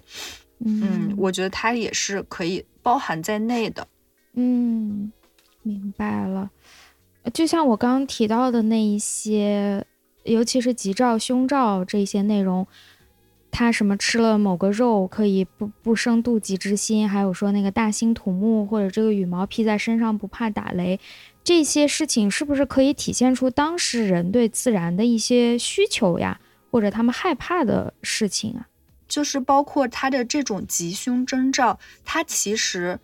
[0.60, 3.88] 嗯，我觉得它也是可以包含在内的。
[4.34, 5.12] 嗯，
[5.66, 6.52] 明白了。
[7.34, 9.84] 就像我刚刚提到的那一些，
[10.24, 12.68] 尤其是吉兆、凶兆这些内容，
[13.50, 21.00] 他什么吃了某个肉可以不不生妒忌之心，还有说那个大兴土木或者这个羽毛披在身上不怕打雷，
[21.44, 28.68] 这些事情是不是可以体现出当事人对自然的一些需求呀，或者他们害怕的事情啊？
[29.08, 33.00] 就是包括他的这种吉凶征兆，他其实。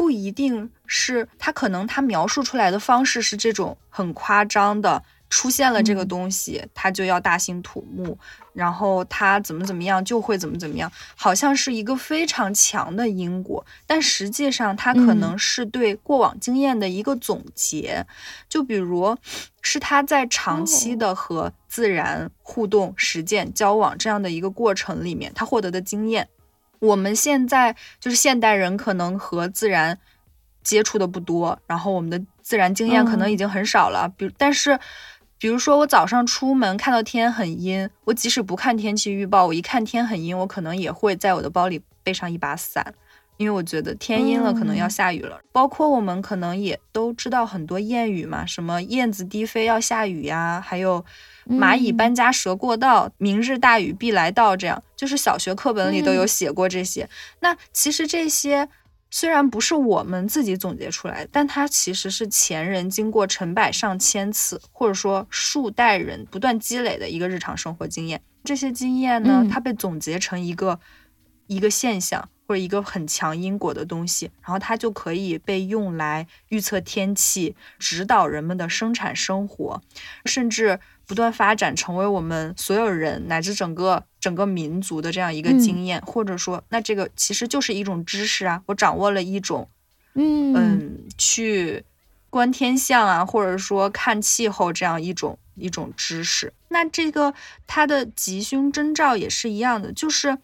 [0.00, 8.16] 不一定是他，可能他描述出来的方式是这种很夸张的，出现了这个东西，他就要大兴土木，
[8.54, 18.06] 然后他怎么怎么样就会怎么怎么样，好像是一个非常强的因果，但实际上他可能是对过往经验的一个总结，
[18.48, 19.14] 就比如
[19.60, 26.26] 是他在长期的和自然互动、实践、交往这样的一个过程里面，他获得的经验。
[26.80, 29.98] 我们现在就是现代人，可能和自然
[30.64, 34.12] 接触的不多，然后我们的自然经验可能已经很少了。
[34.16, 34.78] 比如但是，
[35.38, 42.94] 比如说我早上出门看到天很阴，我即使不看天气预报，我一看天很阴，我可能也会在我的包里备上一把伞，
[43.36, 45.40] 因为我觉得天阴了可能要下雨了。
[45.52, 51.04] 包括我们可能也都知道很多谚语嘛，什么燕子低飞要下雨呀，还有。
[51.48, 54.56] 蚂蚁搬家蛇过道，明日大雨必来到。
[54.56, 57.08] 这样就是小学课本里都有写过这些。
[57.40, 58.68] 那其实这些
[59.10, 68.20] 虽然不是我们自己总结出来，但它其实是前人经过成百上千次，或者说数代人不断积累的一个日常生活经验。
[68.44, 70.78] 这些经验呢，它被总结成一个
[71.46, 79.80] 一个现象或者一个很强因果的东西，然后它就可以被用来预测天气，指导人们的生产生活，
[80.24, 80.80] 甚至。
[81.06, 88.62] 不断发展，成为我们所有人乃至整个整个民族的这样一个经验，或者说，那这个其实就是一种知识啊。
[88.66, 89.68] 我掌握了一种，
[90.14, 91.82] 嗯嗯，去
[92.30, 96.52] 观天象啊，或者说看气候这样一种一种知识。
[96.68, 97.34] 那这个
[97.66, 100.38] 它的吉凶征兆也是一样的，就是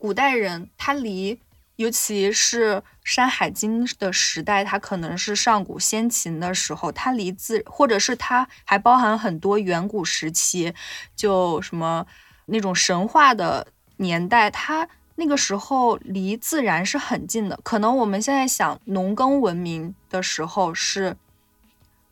[0.00, 1.38] 古代人他离，
[1.76, 10.72] 尤其是《山海经》的时代，它可能是上古先秦的时候，它离自，或者是它还包含很多远古时期，
[11.14, 12.06] 就什么
[12.46, 13.66] 那种神话的
[13.98, 14.88] 年代，它。
[15.16, 21.14] 那个时候离自然是很近的，可能我们现在想农耕文明的时候是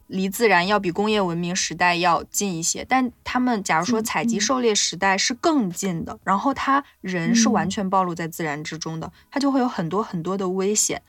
[0.09, 11.00] 离自然要比工业文明时代要近一些，但他们假如说采集狩猎时代是更近的，然后他人是完全暴露在自然之中的，他就会有很多很多的危险。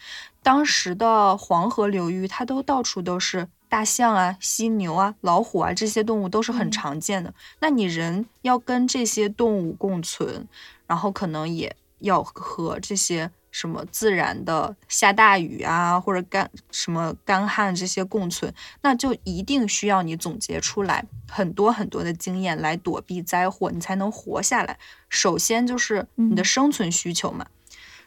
[0.44, 10.48] 当时的黄河流域，它都到处都是大象啊、犀牛啊、老虎啊这些动物都是很常见的，那你人要跟这些动物共存，
[10.88, 11.76] 然后可能也。
[12.02, 24.78] 要和这些什么自然的下大雨啊，或者干什么干旱这些共存，那就一定需要你总结出来很多很多的经验来躲避灾祸，你才能活下来。
[25.10, 27.48] 首先就是你的生存需求嘛。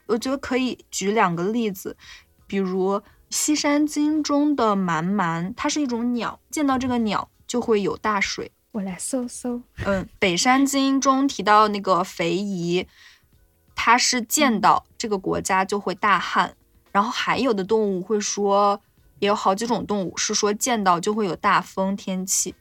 [0.07, 1.97] 我觉得可以举两个例子，
[2.47, 2.95] 比如
[3.31, 8.53] 《西山经》中的蛮蛮，它是一种鸟，见到这个鸟就会有大水。
[8.73, 9.61] 我来搜搜。
[9.85, 12.87] 嗯，《北山经》中提到那个肥夷。
[13.85, 16.55] 它是见到这个国家就会大旱，
[16.93, 18.81] 然后还有的动物会说，
[19.19, 22.55] 也有好几种动物是说见到就会有大风天气。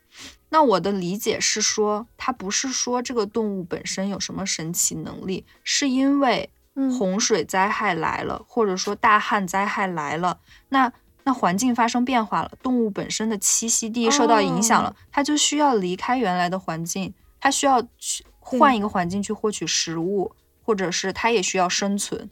[0.50, 6.50] 那我的理解是说，它不是说这个动物本身有什么神奇能力，是因为
[6.98, 10.92] 洪水灾害来了，或者说大旱灾害来了，那
[11.26, 20.32] 那环境发生变化了，动物本身的栖息地受到影响了，它就需要离开原来的环境，它需要去换一个环境去获取食物。
[20.72, 22.30] 或者是它也需要生存，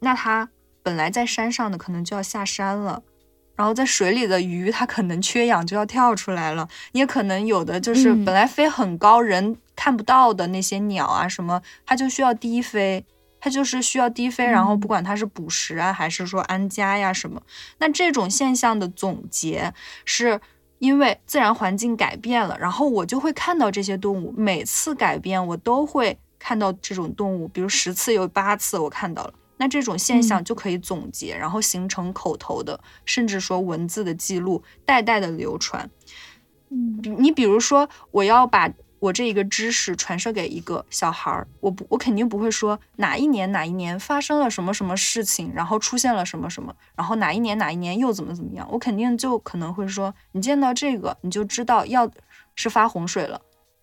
[0.00, 0.50] 那它
[0.82, 3.02] 本来在山上的可能就要下山了，
[3.56, 13.06] 然后在水里的鱼它可能缺氧就要跳出来了，也可能有的就是本来飞很高人看不到的那些鸟啊什么，它就需要低飞，
[13.40, 17.40] 它就是需要低飞，然后不管它是捕食啊还是说安家呀什么，
[17.78, 19.72] 那这种现象的总结
[20.04, 20.38] 是
[20.78, 26.18] 因为自然环境改变了，然后我就会看到这些动物，每次改变我都会。
[26.38, 35.90] 看到这种动物，比如十次有八次我看到了，那这种现象就可以总结，然后形成口头的，甚至说文字的记录，代代的流传。
[36.70, 38.70] 嗯，你比如说，我要把
[39.00, 52.10] 我这一个知识传授给一个小孩儿，我不，我肯定不会说哪一年哪一年发生了什么什么事情，然后出现了什么什么，然后哪一年哪一年又怎么怎么样，我肯定就可能会说，你见到这个你就知道要
[52.54, 53.40] 是发洪水了，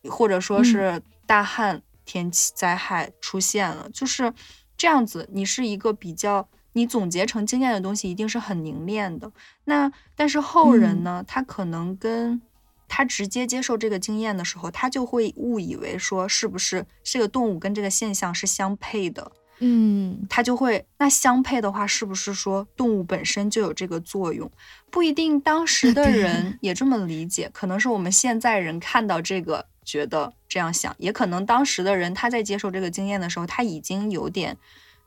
[0.10, 1.82] 或者说是大旱。
[2.06, 4.34] 天气灾害出现了，就是
[4.78, 5.28] 这样子。
[5.34, 9.32] 你是一个比较，你总结成经验的东西，一定是很凝练的。
[9.66, 12.42] 那但是后人呢，他可能跟
[12.88, 19.32] 他直接接受这个经验的时候，他就会误以为说，是不是这个动物跟这个现象是相配的？
[19.60, 24.52] 嗯，他就会那相配的话，是不是说动物本身就有这个作用？
[24.92, 29.66] 不一定，当时的人也这么理解，可能是我们现在人看到这个。
[29.86, 34.58] 觉得这样想，也可能当时的人他在接受这个经验的时候，他已经有点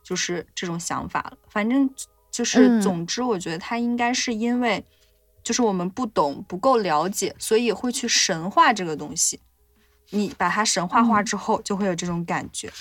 [0.01, 1.37] 就是这种想法了。
[1.49, 1.87] 反正
[2.31, 4.83] 就是，总之，我觉得他应该是因为
[5.43, 9.39] 就是我们不懂、不够了解，所以会去神化这个东西。
[10.11, 12.71] 你把它神化化之后，就会有这种感觉。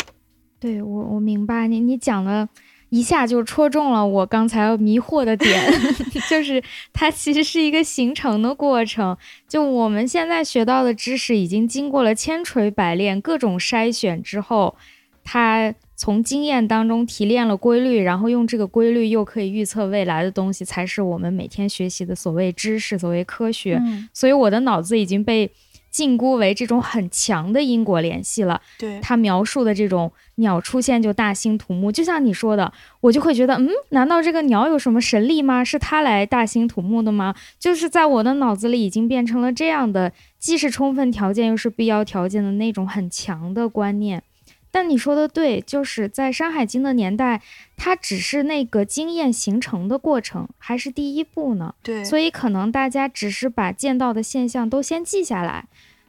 [0.59, 2.49] 对我，我明白你，你讲的。
[2.91, 5.61] 一下就戳中了我刚才迷惑的点，
[6.31, 6.63] 就是
[6.93, 9.17] 它其实是一个形成的过程。
[9.47, 14.75] 就我们现在学到的知识，已经经过了千锤百炼、各种筛选之后，
[15.23, 23.81] 它从经验当中提炼了规律，然后用这个规律又可以预测未来的东西，才是我们每天学习的所谓知识、所谓科学。
[24.15, 25.51] 所以我的脑子已经被。
[25.91, 28.61] 禁锢为这种很强的因果联系了。
[28.79, 35.65] 对他描述的这种鸟出现就大兴土木，就像你说的，我就会觉得，嗯，难道这个鸟有什么神力吗？
[35.65, 37.35] 是它来大兴土木的吗？
[37.59, 44.23] 就是在我的脑子里已经变成了这样的，既是充分条件又是必要条件的那种很强的观念。
[44.71, 47.41] 但你说的对，就是在《山海经》的年代，
[47.77, 51.75] 它只是那个经验形成的过程，还是第一步呢？
[51.83, 55.67] 对，所以可能大家只是把见到的现象都先记下来，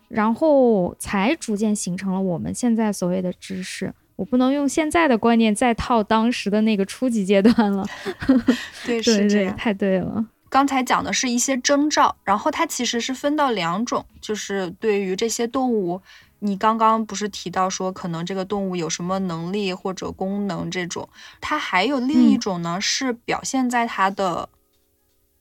[0.10, 3.94] 然后才逐渐形成了我们现在所谓的知识。
[4.18, 7.88] 我不能用现在的观念再套当时的那个初级阶段了。
[8.86, 10.26] 对，是这样，太对了。
[10.50, 16.02] 刚才讲的是一些征兆，然后它其实是分到两种，就是对于这些动物。
[16.40, 21.08] 你刚刚不是提到说，可能这个动物有什么能力或者功能这种，
[21.40, 24.50] 它还有另一种呢，是表现在它的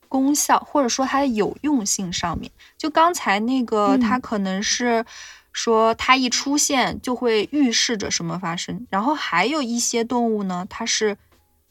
[0.07, 2.51] 功效或者说它的有用性上面。
[2.77, 5.05] 就刚才那个，它可能是
[5.51, 11.17] 说它一出现就会预示着什么发生，然后还有一些动物呢，它是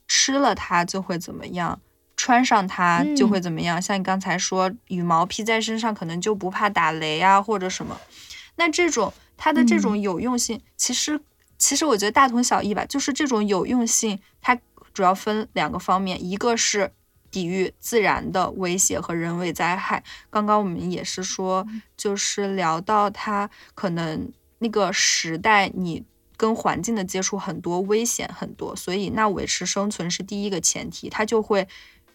[0.07, 1.81] 吃了它就会怎么样。
[2.17, 3.81] 穿上它就会怎么样？
[3.81, 7.97] 像你刚才说，羽毛披在身上可能就不怕打雷啊，或者什么。
[8.59, 11.19] 那这种它的这种有用性，其实
[11.57, 12.85] 其实我觉得大同小异吧。
[12.85, 14.61] 就是这种有用性，它
[14.93, 16.93] 主要分两个方面，一个是
[17.31, 20.03] 抵御自然的威胁和人为灾害。
[20.29, 21.65] 刚刚我们也是说，
[21.97, 26.05] 就是聊到它可能那个时代，你
[26.37, 31.69] 跟环境的接触很多，危险很多，所以那维持生存是第一个前提，它就会。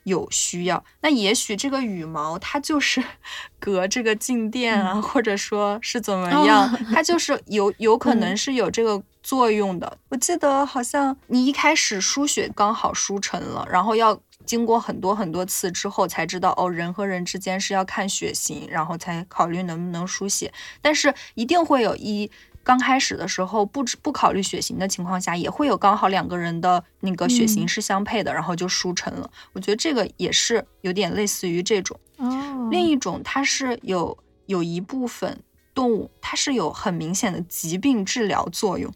[0.03, 3.03] 有需要，那也许这个羽毛它就是
[3.59, 9.97] 隔这个静电啊，或者说是怎么样，它就是有有可能是有这个作用的。
[10.09, 22.29] 我记得好像你一开始输血刚好输成了，然后要经过很多很多次之后才知道，哦，人和人之间是要看血型，然后才考虑能不能输血，但是一定会有一。
[22.63, 29.29] 刚开始的时候，不不考虑血型的情况下，也会有刚好两个人的那个血型是相配的，然后就输成了。
[29.51, 31.99] 我觉得这个也是有点类似于这种。
[32.17, 35.43] 哦，另一种它是有有一部分
[35.73, 38.89] 动物，它是有很明显的疾病治疗作用，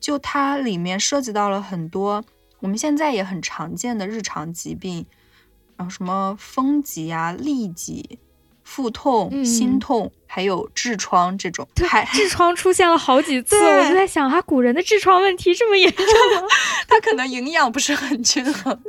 [0.00, 2.24] 就它里面涉及到了很多
[2.58, 5.06] 我们现在也很常见的日常疾病，
[5.76, 8.18] 然后什么风疾啊、痢疾。
[8.64, 16.48] 腹痛、心痛，还有痔疮这种，还痔疮出现了好几次，我就在想，啊，古人的痔疮问题这么严重吗？
[16.88, 18.80] 他可能营养不是很均衡。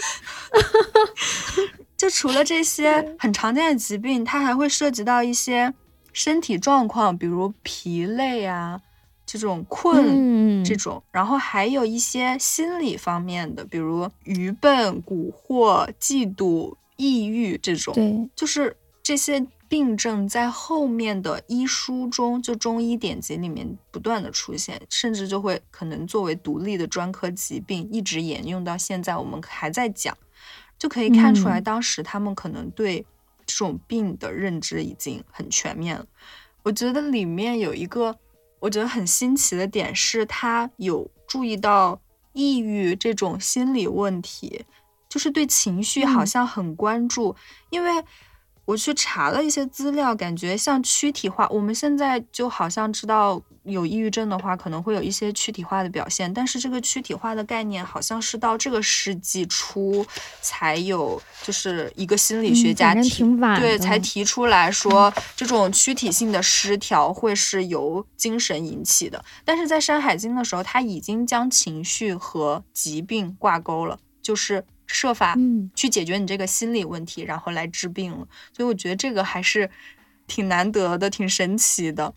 [1.98, 5.74] 就除了这些很常见的疾病，它还会涉及到一些
[6.12, 8.80] 身体状况，比如疲累啊，
[9.26, 17.94] 这种困这种，然后还有一些心理方面的，比如愚笨、蛊惑、嫉妒、抑郁这种。
[17.94, 19.46] 对，就是这些。
[19.74, 30.16] 病症在后面的医书中，就中医典籍里面不断的出现，甚至就会可能作为独立的专科疾病，一直沿用到现在，我们还在讲，
[30.78, 33.04] 就可以看出来，当时他们可能对
[33.48, 36.06] 这种病的认知已经很全面了。
[36.62, 38.16] 我觉得里面有一个
[38.60, 42.00] 我觉得很新奇的点是，他有注意到
[42.34, 44.66] 抑郁这种心理问题，
[45.10, 47.36] 就是对情绪好像很关注，
[47.72, 48.06] 因为。
[48.66, 51.48] 我去查了一些资料，感觉像躯体化。
[51.50, 56.34] 我们现在就好像知道有抑郁症的话，可能会有一些躯体化的表现。
[56.34, 60.06] 但是这个躯体化的概念，好像是到这个世纪初
[60.42, 63.24] 才有，就是一个心理学家提
[63.60, 69.24] 对才提出来说，这种躯体性的失调会是由精神引起的。
[69.44, 74.64] 但是在《山海经》的时候，他已经将情绪和疾病挂钩了，就是。
[74.94, 75.36] 设法
[75.76, 78.28] 去解决你这个心理问题，然后来治病了。
[78.56, 79.70] 所以我觉得这个还是
[80.28, 82.14] 挺难得的，挺神奇的。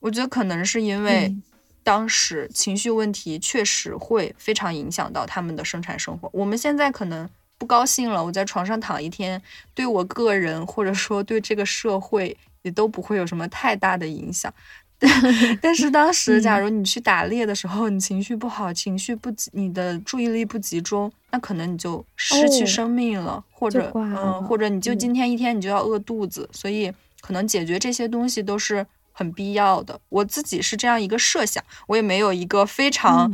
[0.00, 1.34] 我觉得可能是因为
[1.82, 6.28] 当时情绪问题确实会非常影响到他们的生产生活。
[6.32, 9.40] 我们现在可能不高兴了，我在床上躺一天，
[9.74, 14.52] 对我个人或者说对这个社会也都不会有什么太大的影响。
[15.60, 26.48] 但是当时，假如你去打猎的时候，你情绪不好，情绪不集，你的注意力不集中，那可能你就失去生命了，或者嗯，或者你就今天一天你就要饿肚子。
[26.52, 26.90] 所以
[27.20, 30.00] 可能解决这些东西都是很必要的。
[30.08, 33.30] 我自己是这样一个设想，我也没有一个非常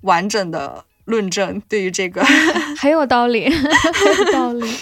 [0.00, 1.60] 完整的论证。
[1.68, 2.24] 对于这个，
[2.76, 4.74] 很有道理， 很有道理。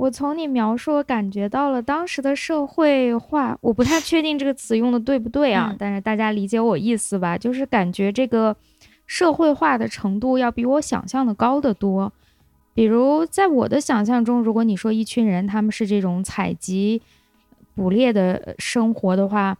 [0.00, 5.76] 我从你描述，我感觉到了当时的社会化，我不太 确定这个词用的对不对啊？
[5.78, 8.56] 但是大家理解我意思吧，就是感觉这个
[9.06, 12.10] 社会化的程度要比我想象的高得多。
[12.72, 17.02] 比如在我的想象中，如果你说一群人他们是这种采集、
[17.74, 19.58] 捕猎的生活的话，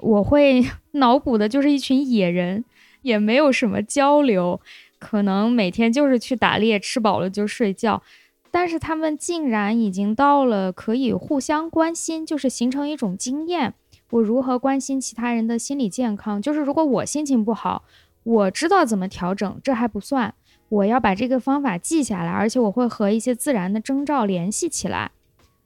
[0.00, 0.64] 我会
[0.98, 2.64] 脑补的就是一群野人，
[3.02, 4.60] 也没有什么交流，
[4.98, 8.02] 可能每天就是去打猎，吃饱了就睡觉。
[8.50, 13.74] 但是他们竟然已经到了可以互相关心，就是形成一种经验。
[14.10, 16.40] 我如何关心其他人的心理健康？
[16.40, 17.84] 就是如果我心情不好，
[18.22, 20.32] 我知道怎么调整，这还不算，
[20.70, 25.10] 我要把这个方法记下来，而且我会和一些自然的征兆联系起来，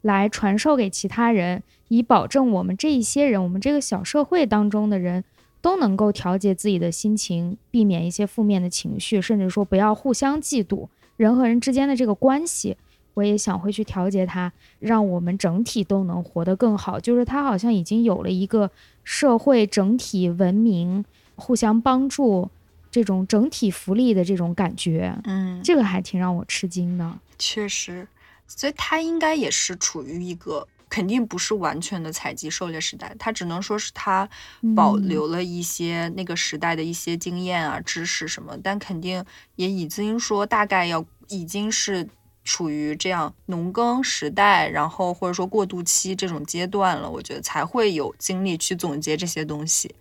[0.00, 5.22] 来传授给其他人，以保证我们这一些人，我们这个小社会当中的人
[5.60, 10.88] 都能够调节自己的心情，避免一些负面的情绪，甚至说不要互相嫉妒。
[11.22, 12.76] 人和人之间的这个关系，
[13.14, 16.98] 我也想会去调节它，让我们整体都能活得更好。
[16.98, 18.68] 就是它好像已经有了一个
[19.04, 21.04] 社会整体文明、
[21.36, 22.50] 互相帮助
[22.90, 25.16] 这种整体福利的这种感觉。
[25.22, 27.18] 嗯，这个还挺让我吃惊的。
[27.38, 28.08] 确实，
[28.48, 34.28] 所以它应该也是处于一个肯定不是完全的采集狩猎时代，它只能说是它
[34.76, 39.24] 保留了一些那个时代的一些经验啊、知识什么，但肯定
[39.56, 42.06] 也已经说大概要已经是
[42.44, 49.94] 处于这样农耕时代，然后或者说过渡期这种阶段了，我觉得才会有精力去总结这些东西。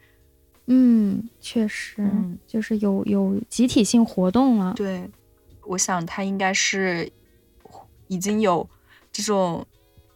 [0.65, 2.05] 嗯，确实，
[2.45, 4.73] 就是有有集体性活动了。
[4.75, 5.09] 对，
[5.63, 7.09] 我想他应该是
[8.07, 8.69] 已经有
[9.09, 9.65] 这种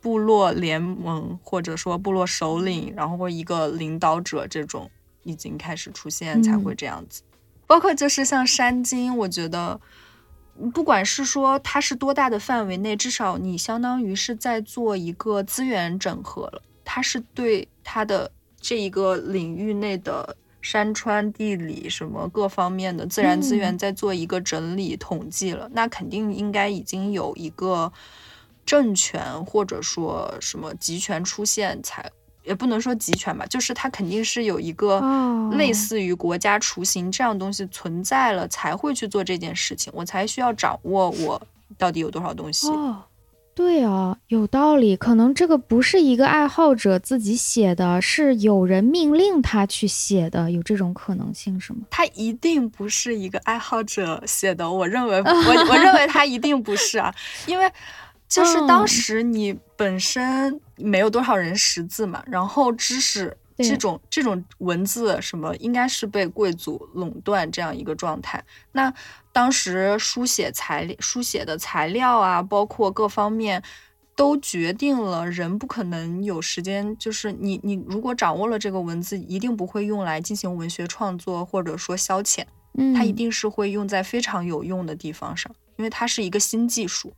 [0.06, 4.88] 部落联盟，或者说部落首领，然后或一个领导者这种
[5.24, 7.24] 已经开始出现，才会这样子。
[7.66, 9.82] 包括就是像山精，我觉得
[10.72, 18.32] 不管是说它是多大的范围内，至少你相当于是在做一个资源整合了，它是对它的。
[18.62, 27.94] 这一个领域内的山川地理什么各方面的自然资源在做一个整理统计了，那肯定应该已经有一个
[28.66, 32.10] 政权或者说什么集权出现，才
[32.44, 35.02] 也不能说集权吧，就是它肯定是有一个
[35.54, 41.42] 类似于国家雏形这样东西存在了，才会去做这件事情，我才需要掌握我
[41.78, 42.68] 到底有多少东西。
[42.70, 43.04] 哦
[43.56, 44.98] 对啊，有道理。
[44.98, 51.80] 可能这个不是一个爱好者自己写的，是有人命令他去写的，有这种可能性是吗？
[51.90, 57.16] 他一定不是一个爱好者写的，我认为，我我认为他一定不是啊，
[57.48, 57.66] 因为
[58.28, 63.38] 就是当时你本身没有多少人识字嘛，然后知识。
[63.58, 68.44] 这种这种文字什么应该是被贵族垄断这样一个状态。
[68.74, 68.94] 那
[69.32, 73.64] 当时书写材书写的材料啊，包括各方面，
[74.14, 76.98] 都决定了人不可能有时间。
[76.98, 82.44] 就是你你如果掌握了这个文字，一定不会用来进行文学创作或者说消遣，
[82.94, 87.14] 它一定是会用在非常有用的地方上，因为它是一个新技术，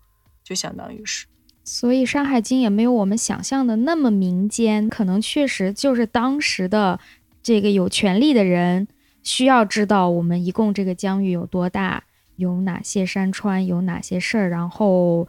[0.47, 1.25] 就相当于是。
[1.65, 6.97] 所以《山海经》也没有我们想象的那么民间，可能确实就是当时的
[7.43, 8.87] 这个有权力的人
[9.21, 12.05] 需要知道我们一共这个疆域有多大，
[12.37, 15.27] 有哪些山川，有哪些事儿，然后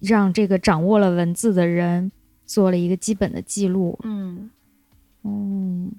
[0.00, 2.10] 让这个掌握了文字的人
[2.44, 3.96] 做了一个基本的记录。
[4.02, 4.50] 嗯，
[5.22, 5.92] 嗯，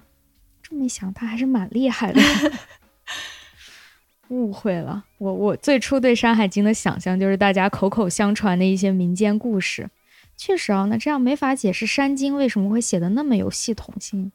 [0.62, 2.20] 这么一想，他还是蛮厉害的。
[4.30, 9.88] 误会了，我我最初对《山海经》的想象就是大家口口相传的一些民间故事。
[10.36, 14.30] 确实啊，那这样没法解释《山经》为什么会写的那么有系统性。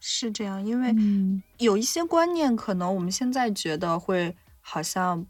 [0.00, 0.94] 是这样，因为
[1.58, 5.26] 有一些观念可能我们现在觉得会好像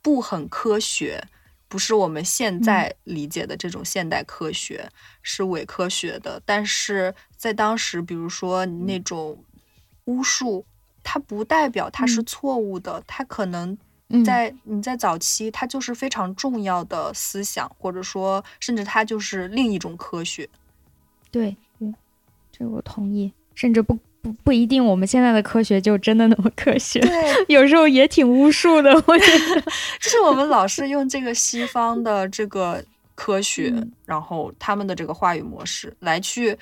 [0.00, 1.22] 不很科学，
[1.68, 4.88] 不是我们现在理解的这种现代科学，
[5.22, 6.40] 是伪科学的。
[6.46, 9.44] 但是在当时，比如说那种
[10.04, 10.64] 巫术。
[11.02, 13.76] 它不代表它是错误的，它可能
[14.24, 20.48] 在你在早期，它就是非常重要的思想，或者说，甚至它就是另一种科学。
[21.30, 21.92] 对对，
[22.50, 23.32] 这我同意。
[23.54, 26.98] 甚至不不不一定，我们现在的科学就真的那么科学。
[27.00, 28.90] 对，有时候也挺巫术的。
[29.06, 29.60] 我觉得，
[30.00, 32.82] 就是我们老是用这个西方的这个
[33.14, 33.72] 科学，
[34.06, 36.56] 然后他们的这个话语模式来去。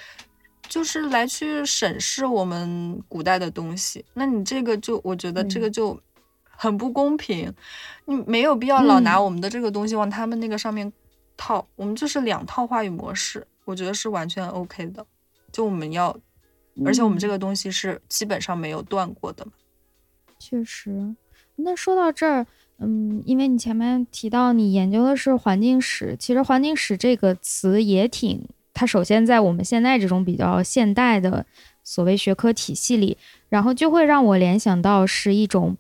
[0.68, 5.98] 就是来去审视我们古代的东西，那你这个就我觉得这个就
[6.42, 7.52] 很不公平，
[8.04, 10.92] 你没有必要老拿我们的这个东西往他们那个上面
[11.36, 15.04] 套，我们就是两套话语模式，我觉得是完全 OK 的。
[15.50, 16.14] 就我们要，
[16.84, 19.46] 而且我们这个东西是基本上没有断过的。
[20.38, 21.14] 确实，
[21.56, 22.46] 那说到这儿，
[22.78, 28.46] 嗯，因为你前面提到你研究的是环境史，其实环境史这个词也挺。
[28.78, 31.44] 它首先在我们现在这种比较现代的
[31.82, 33.18] 所谓学科体系里，
[33.48, 35.76] 然后就会让我联想到是一种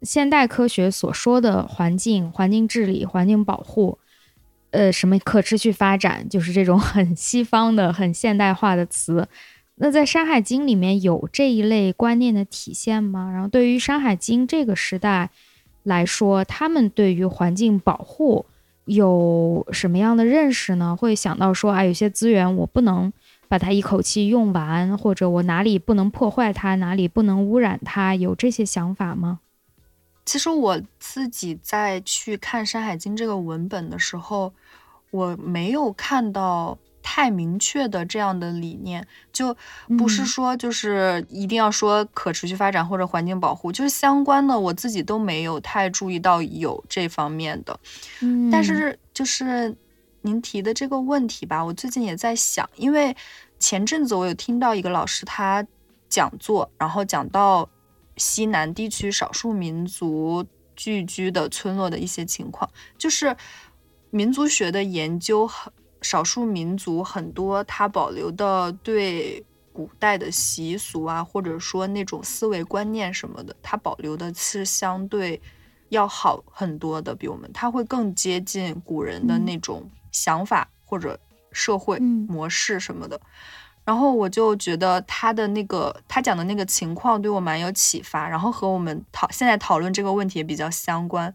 [0.00, 3.98] 现代科学所说的环境、环境治理、环境保护，
[4.70, 9.28] 呃，什么可持续发展，就是这种很西方的、很现代化的词。
[9.74, 13.30] 那在《山海经》里面有这一类观念的体现吗？
[13.30, 15.28] 然后对于《山海经》这个时代
[15.82, 18.46] 来说，他们对于环境保护。
[18.84, 20.96] 有什么样的认识呢？
[20.96, 23.12] 会想到说啊，有些资源我不能
[23.48, 29.40] 把它一口气用完，或者我哪里不能破坏它，哪里不能污染它，有这些想法吗？
[30.24, 34.52] 其实我自己在去看《山海经》这个文本的时候，
[35.10, 36.78] 我没有看到。
[37.02, 39.56] 太明确的这样的理念，就
[39.98, 47.78] 不是说就是一定要说可持续发展或者环境保护，就是相关的我自己都没有太注意到有这方面的。
[48.20, 49.76] 嗯，但是就是
[50.22, 53.16] 您提的这个问题吧，我最近也在想，因为
[53.58, 55.66] 前阵子我有听到一个老师他
[56.08, 57.68] 讲座，然后讲到
[58.16, 60.44] 西南地区少数民族
[60.76, 63.36] 聚居的村落的一些情况，就是。
[64.12, 65.72] 民族学的研究，很
[66.02, 75.40] 少数民族很多，它保留的对古代的习俗啊，或者说那种思维观念什么的，它保留的是相对
[75.90, 81.18] 要好很多的，比我们，它会更接近古人的那种想法或者
[81.52, 83.20] 社会模式什么的。
[83.84, 91.34] 然后我就觉得他的那个他讲的那个情况对我蛮有启发，然后和我们讨现在讨论这个问题也比较相关，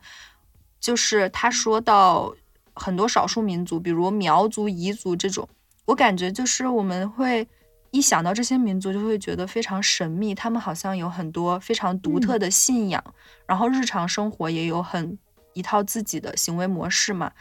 [0.80, 2.36] 就是他说到。
[2.76, 5.48] 很多少数民族，比如苗族、彝族这种，
[5.86, 7.48] 我感觉就是我们会
[7.92, 10.36] 一想到这些民族，就会觉得非常神秘。
[10.36, 13.04] 他们好像有很多非常独特的信仰，
[13.46, 15.18] 然后日常生活也有很
[15.54, 17.32] 一套自己的行为模式嘛。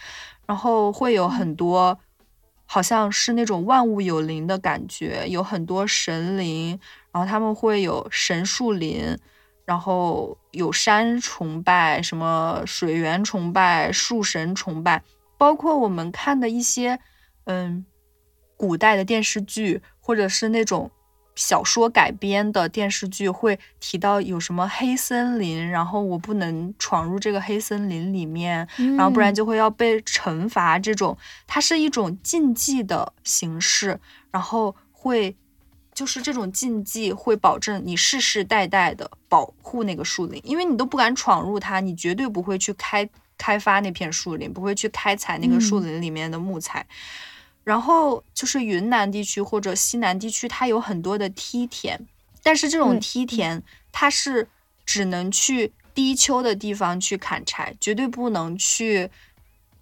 [0.47, 1.99] 然后会有很多，
[2.67, 6.79] 好像是那种万物有灵的感觉，有很多神灵，
[7.13, 9.17] 然后他们会有神树林。
[9.67, 15.03] 然后有山崇拜，什么水源崇拜、树神崇拜。
[15.45, 16.99] 包括我们看的一些，
[17.45, 17.85] 嗯，
[18.57, 20.91] 古代的电视剧，或者是那种
[21.35, 28.67] 小说改编的电视剧，会提到有什么黑森林，然后我不能闯入这个黑森林里面，
[28.97, 30.79] 然后不然就会要被惩罚。
[30.79, 31.15] 这种
[31.47, 35.37] 它是一种禁忌的形式，然后会
[35.93, 43.07] 就是这种禁忌会保证你世世代代的保护那个树林，因为你都不敢闯入它，你绝对不会去开。
[43.39, 46.87] 开发那片树林，不会去开采那个树林里面的木材。
[47.63, 52.07] 然后就是云南地区或者西南地区，它有很多的梯田，
[52.43, 54.49] 但是这种梯田它是
[54.85, 59.11] 只能去低丘的地方去砍柴，绝对不能去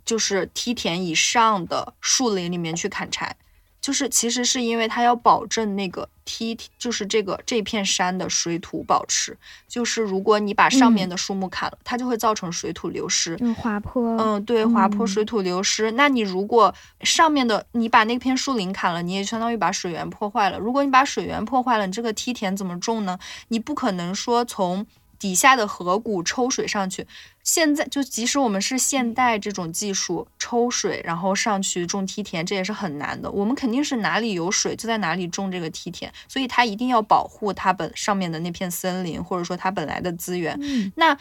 [0.04, 3.34] 就是梯田以上的树林里面去砍柴。
[3.82, 9.36] 就是其实是因为它要保证那个梯，就是这个这片山的水土保持。
[9.68, 14.16] 就是如果你把上面的树木砍了，它就会造成水土流失，嗯滑坡。
[14.18, 15.90] 嗯，对，滑坡、水土流失。
[15.92, 20.58] 那你如果上面的你把那片树林砍了，你也相当于把水源破坏了。
[20.58, 23.18] 如果你把水源破坏了，你这个梯田怎么种呢？
[23.48, 24.86] 你不可能说从。
[25.18, 27.06] 底下的河谷抽水上去，
[27.42, 33.30] 现在就即使我们是现代这种技术抽水，然后上去种梯田，这也是很难的。
[33.30, 40.56] 我们肯定是哪里有水就在哪里种这个梯田，所以它一定要保护它本上面的那片森林，或者说它本来的资源。
[40.94, 41.18] 那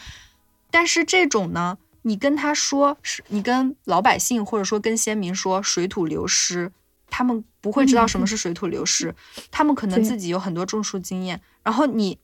[0.70, 6.72] 但是这种呢，你跟他说是，你跟老百姓或者说跟先民说水土流失，
[7.10, 9.16] 他们不会知道什么是水土流失，
[9.50, 12.20] 他们可能自己有很多种树经验，然后你。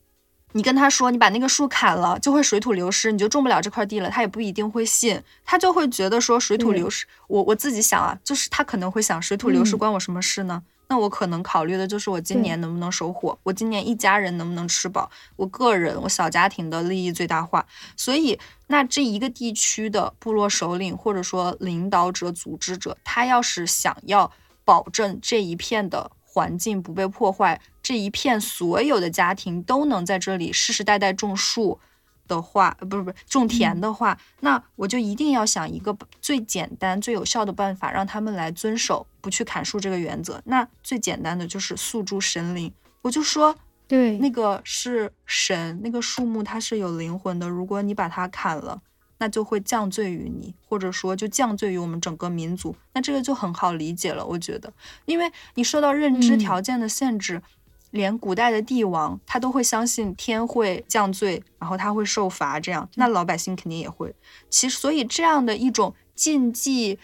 [0.52, 4.08] 你跟他说，你把那个树砍了，就会水土流失，你就种不了这块地了。
[4.08, 7.06] 他也不一定会信，他就会觉得说水土流失。
[7.26, 10.62] 我我自己想啊，就是他可能会想，水土流失关我什么事呢？
[10.88, 17.66] 那我可能考虑的就是我今年能不能收获，我今年一家人能不能吃饱，我个人我小家庭的利益最大化。
[17.94, 18.38] 所以，
[18.68, 24.32] 那这一个地区的部落首领或者说领导者、组织者，他要是想要
[24.64, 26.10] 保证这一片的。
[26.30, 31.80] 环境不被破坏，这一片所有的家庭都能在这里世世代代种树
[32.26, 40.38] 的话，不是不是种田的话，那我就一定要想一个最简单、最有效的办法，让他们来遵守不去砍树这个原则。
[40.44, 42.70] 那最简单的就是诉诸神灵，
[43.00, 48.82] 我就说，对，那个是神，那个树木它是有灵魂的，如果你把它砍了。
[49.20, 52.76] 那就会降罪于你，或者说就降罪于我们整个民族。
[52.92, 54.72] 那这个就很好理解了，我觉得，
[55.06, 57.42] 因为你受到认知条件的限制，
[57.90, 64.14] 连古代的帝王他都会相信天会降罪，然后他会受罚，这样，那老百姓肯定也会。
[64.50, 66.98] 其实，所以这样的一种禁忌。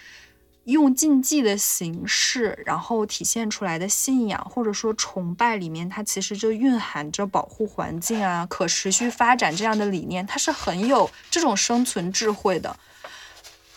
[0.64, 12.74] 用禁忌的形式，然后体现出来的信仰或者说崇拜里面，它其实就蕴含着保护环境啊、可持续发展这样的理念，它是很有这种生存智慧的。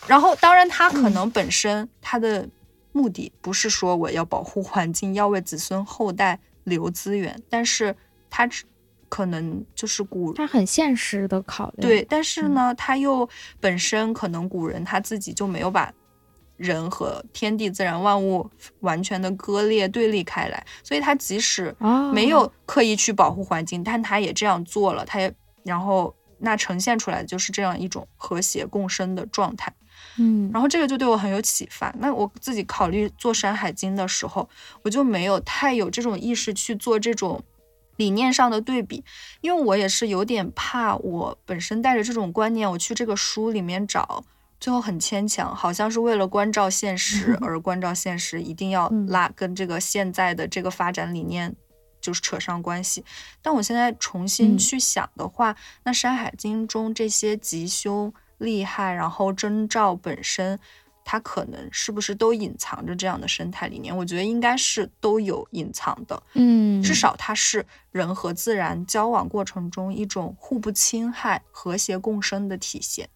[0.06, 2.48] 然后，当然，它可能本身它的
[2.92, 7.96] 目的不是说我要保护环境，要为子孙后代留资源，但是
[8.30, 8.48] 它
[9.08, 11.82] 可能就是古，它很现实的考虑。
[11.82, 15.92] 对，但是呢，它又本身可能古人他自己就没有把。
[16.58, 18.50] 人和天地自然万物
[18.80, 21.72] 完全的割裂对立开来，所以他即使
[22.12, 29.72] 没有刻意去保护环境，但他也这样做了，他也然后那呈现出来的就是这样一种和谐共生的状态，
[30.18, 31.94] 嗯，然后这个就对我很有启发。
[31.98, 34.48] 那我自己考虑做《山海经》的时候，
[34.82, 37.42] 我就没有太有这种意识去做这种
[37.96, 39.04] 理念上的对比，
[39.40, 44.24] 因为我也是有点怕，我本身带着这种观念，我去这个书里面找。
[44.60, 51.54] 最后很牵强，好像是为了关照现实 而关照现实，一定要拉跟这个现在的这个发展理念
[52.00, 53.04] 就是扯上关系。
[53.40, 55.54] 但我现在重新去想的话，
[55.84, 60.58] 那《山海经》中这些吉凶厉害，然后征兆本身，
[61.04, 63.96] 它可能是不是都隐藏着这样的生态理念？
[63.96, 66.22] 我觉得应该是都有隐藏的。
[66.34, 73.08] 嗯，至少它是人和自然交往过程中一种互不侵害、和谐共生的体现。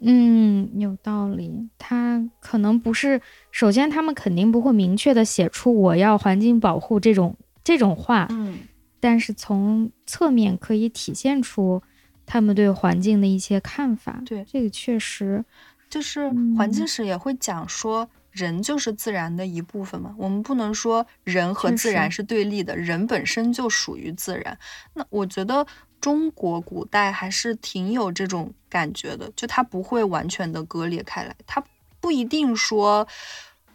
[0.00, 1.68] 嗯，有道理。
[1.78, 8.26] 它可能不是，首先他们肯定不会明确的写出我要环境保护这种这种话。
[8.30, 8.60] 嗯，
[8.98, 11.82] 但是从侧面可以体现出
[12.30, 14.22] 他们对环境的一些看法。
[14.24, 15.44] 对，这个确实
[15.88, 20.14] 就是环境史也会讲说，人就是自然的一部分嘛。
[20.16, 24.56] 我们不能说人和自然是对立的，人本身就属于自然。
[24.94, 25.66] 那我觉得。
[26.00, 31.62] 中国古代还是挺有这种感觉的，就它不会完全的割裂开来，它
[32.00, 33.06] 不一定说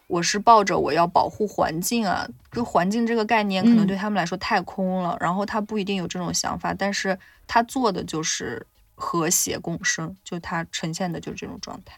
[0.08, 7.16] 我是抱着我要保护环境啊，就环境这个概念可能对他们来说太空了，然后他不一定有这种想法，但是
[7.48, 8.66] 他做的就是
[8.96, 11.98] 和谐共生，就他呈现的就是这种状态。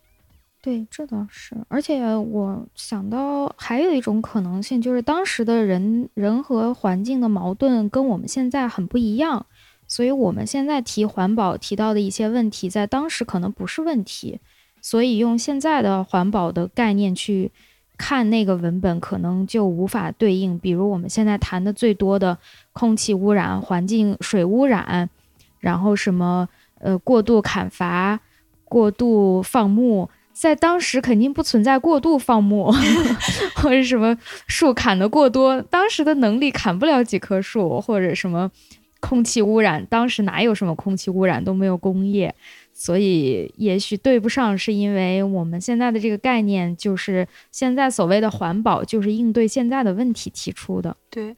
[0.62, 9.45] 对，这倒是，而且我想到还有一种可能性，就是当时的人人和环境的矛盾跟我们现在很不一样。
[9.89, 14.41] 所以，我们现在提环保提到的一些问题，在当时可能不是问题，
[14.82, 17.50] 所以用现在的环保的概念去
[17.98, 20.60] 看那个文本，可能就无法对应。
[20.60, 22.38] 比如我们现在谈的最多的
[22.74, 25.10] 空气污染、环境水污染，
[25.60, 26.47] 然后什么
[26.80, 28.20] 呃过度砍伐、
[28.66, 32.72] 过度放牧，在当时肯定不存在过度放牧
[33.55, 38.51] 或者什么树砍的过多，当时的能力砍不了几棵树，或者什么。
[38.99, 42.34] 空气污染，当时哪有什么空气污染，都没有工业，
[42.74, 50.97] 所以也许对不上，是因为我们现在的这个概念，就是现在所谓的环保，就是应对现在的问题提出的。
[51.12, 51.36] 对，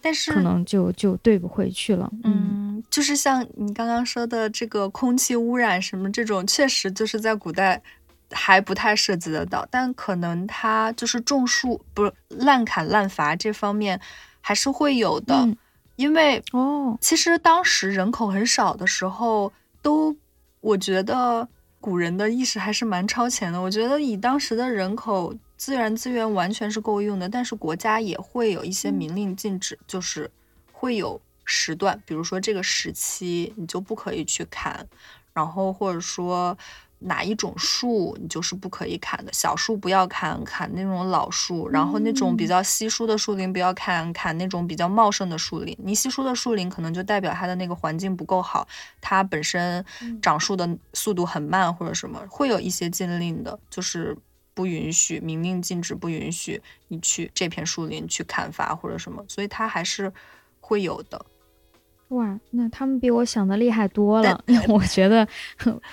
[0.00, 2.10] 但是可能就就对不回去了。
[2.24, 7.82] 嗯，就是像你刚刚说的这个空气污染什么这种，确实就是在古代
[8.30, 14.00] 还不太涉及得到，但可能它就是种树不是滥砍滥伐这方面
[14.40, 15.48] 还是会有的。
[15.96, 20.14] 因为哦，其实当时人口很少的时候，都
[20.60, 21.48] 我觉得
[21.80, 23.60] 古人的意识还是蛮超前的。
[23.60, 27.28] 我觉得以当时的人口，自然资源完全是够用的。
[27.28, 30.30] 但是国家也会有一些明令禁止，就是
[30.72, 34.88] 会有时段，比如说这个时期你就不可以去砍，
[35.34, 36.56] 然后或者说。
[37.00, 45.76] 哪一种树你就是不可以砍的，小树不要砍，砍那种老树，然后那种比较稀疏的树林不要砍，砍那种比较茂盛的树林。
[45.80, 48.66] 你稀疏的树林可能就代表它的那个环境不够好，
[49.00, 49.84] 它本身
[50.20, 54.18] 长树的速度很慢或者什么，会有一些禁令的，就是
[54.58, 60.12] 不允许，明令禁止不允许你去这片树林去砍伐或者什么，所以它还是
[60.58, 61.24] 会有的。
[62.08, 64.42] 哇，那他们比我想的厉害多了。
[64.66, 65.28] 我觉得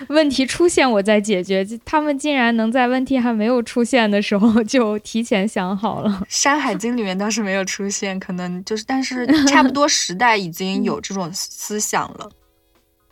[0.08, 6.10] 问题出现我再解决，他们竟然能在问题还没有出现的时候 就提前想好了。
[6.28, 12.32] 《山海经》里面倒是没有出现，可能就是，但是差不多时代已经有这种思想了。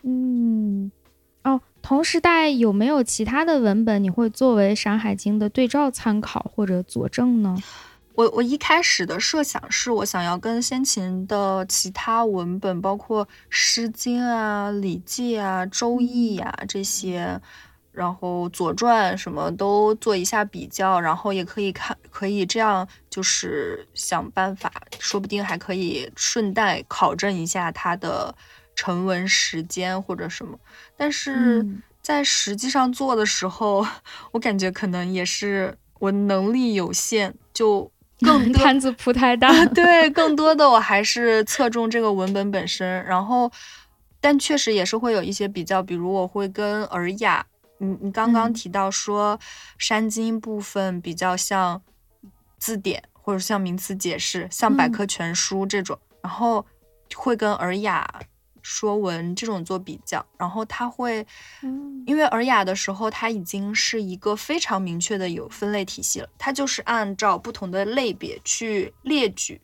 [0.02, 1.03] 嗯，哦，
[1.84, 7.54] 同时代有没有其他的文本你会作为《山海经》的对照参考或者佐证呢？
[8.14, 17.38] 我我一开始的设想是我想要跟先秦的其他文本，包括《诗经》啊、《礼记》啊、《周易》呀这些，
[17.92, 28.34] 然后《左传》什么都做一下比较，然后也可以看，可以这样就是想办法，说不定还可以顺带考证一下它的
[28.74, 30.58] 成文时间或者什么。
[30.96, 31.66] 但是
[32.02, 33.86] 在实际上做的时候，
[34.32, 37.90] 我感觉可能也是我能力有限，就。
[38.24, 43.50] 更摊子铺太大，对，更多的我还是侧重这个文本本身，然后，
[44.20, 47.44] 但确实也是会有一些比较，比如我会跟《尔雅》，
[47.78, 49.36] 你你刚刚提到说
[49.78, 51.82] 《山经》部分比较像
[52.56, 56.64] 字典或者像名词解释，像百科全书这种，然后
[57.16, 58.08] 会跟《尔雅》。
[58.64, 61.24] 说文这种做比较，然后它会，
[62.06, 69.60] 因为《尔雅》的时候，它已经是一个非常明确的有分类体系了，它就是按照不同的类别去列举，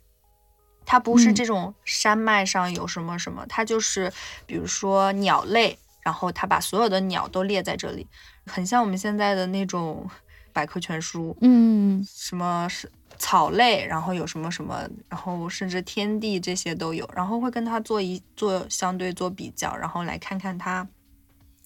[0.84, 4.12] 它不是这种山脉上有什么什么，它就是
[4.44, 8.06] 比如说鸟类，然后它把所有的鸟都列在这里，
[8.44, 10.06] 很像我们现在的那种
[10.52, 12.92] 百科全书，嗯，什么是？
[13.20, 20.88] 草类，然后有什么什么，然后甚至天地这些都有，然后会跟它做一做相对做比较，然后来看看它。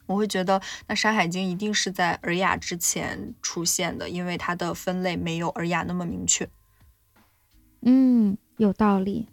[0.06, 6.46] 我会觉得那《山海经》一定是在《尔雅》之前出现的，因为它的分类没有《尔雅》那么明确。
[7.82, 9.28] 嗯，有道理。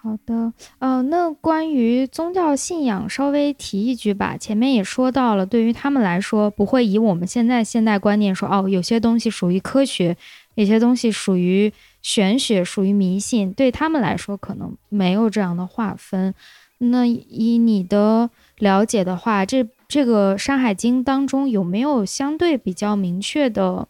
[0.00, 4.36] 好的，呃，那关于宗教信仰，稍微提一句吧。
[4.38, 10.16] 前面也说到了，对于他们来说，不会以我们现在现代观念说，哦，有些东西属于科学，
[10.58, 13.52] 有些东西属于玄学，属于迷信。
[13.52, 16.34] 对他们来说，可能没有这样的划分。
[16.78, 18.28] 那以你的
[18.58, 23.86] 了解的话，这这个《山海经》当中有没有相对比较明确的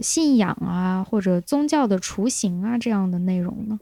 [0.00, 3.78] 信仰啊，或者宗教的雏形啊这样的内容呢？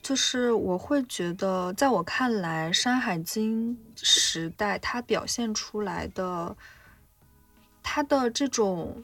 [0.00, 6.56] 就是我会觉得，在我看来，《山海经》时代它表现出来的，
[7.82, 9.02] 它的这种，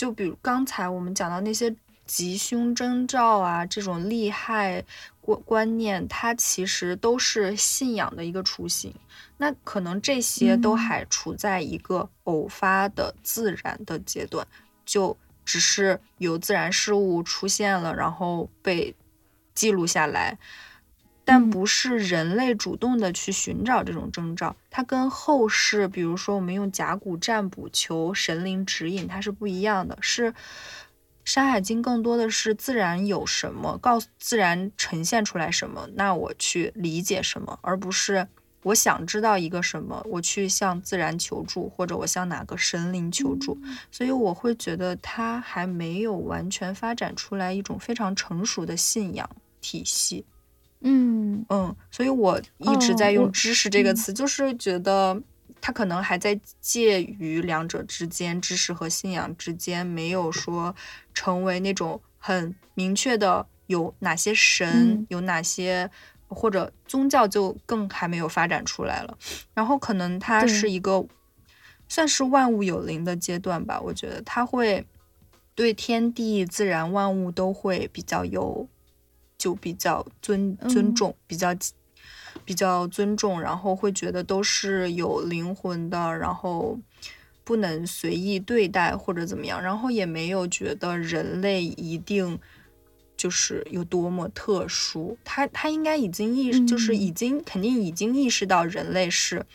[0.00, 1.76] 就比如刚才我们讲到那些
[2.06, 4.82] 吉凶征兆啊，这种利害
[5.20, 8.94] 观观念，它其实都是信仰的一个雏形。
[9.36, 14.46] 那可能这些都还处在一个偶发的自然的阶段，
[14.86, 18.94] 就只是有自然事物出现了，然后被。
[19.52, 20.38] 记录下来，
[21.24, 24.56] 但不是人类主动的去寻找这种征兆。
[24.70, 29.96] 它跟后世，比如说我们用甲骨占卜求神灵指引，它是不一样的。
[30.00, 30.32] 是
[31.24, 38.26] 《山海经》更多的是自然有什么，告诉自然呈现出来什么，那我去理解什么，而不是
[38.64, 43.56] 我想知道一个什么，我去向自然求助，或者我向哪个神灵求助。
[43.92, 49.28] 所以我会觉得它还没有完全发展出来一种非常成熟的信仰。
[49.62, 50.24] 体系，
[50.82, 55.22] 嗯嗯，所以我一直在用“知识”这个词，就是觉得
[55.60, 60.74] 它可能还在介于两者之间，知识和信仰之间，没有说
[61.12, 65.90] 成为那种很明确的有哪些神，有哪些
[66.28, 69.18] 或者宗教就更还没有发展出来了。
[69.52, 71.06] 然后可能它是一个
[71.88, 74.86] 算是万物有灵的阶段吧，我觉得它会
[75.54, 78.66] 对天地自然万物都会比较有。
[79.40, 81.56] 就比较尊尊重，比较
[82.44, 86.78] 比较尊重，然后会觉得都是有灵魂的，然后
[87.42, 92.38] 不能随意对待或者怎么样，然后也没有觉得人类一定
[93.16, 95.16] 就是有多么特殊。
[95.24, 99.46] 他他应该已经意，就是已经肯定已经意识到人类是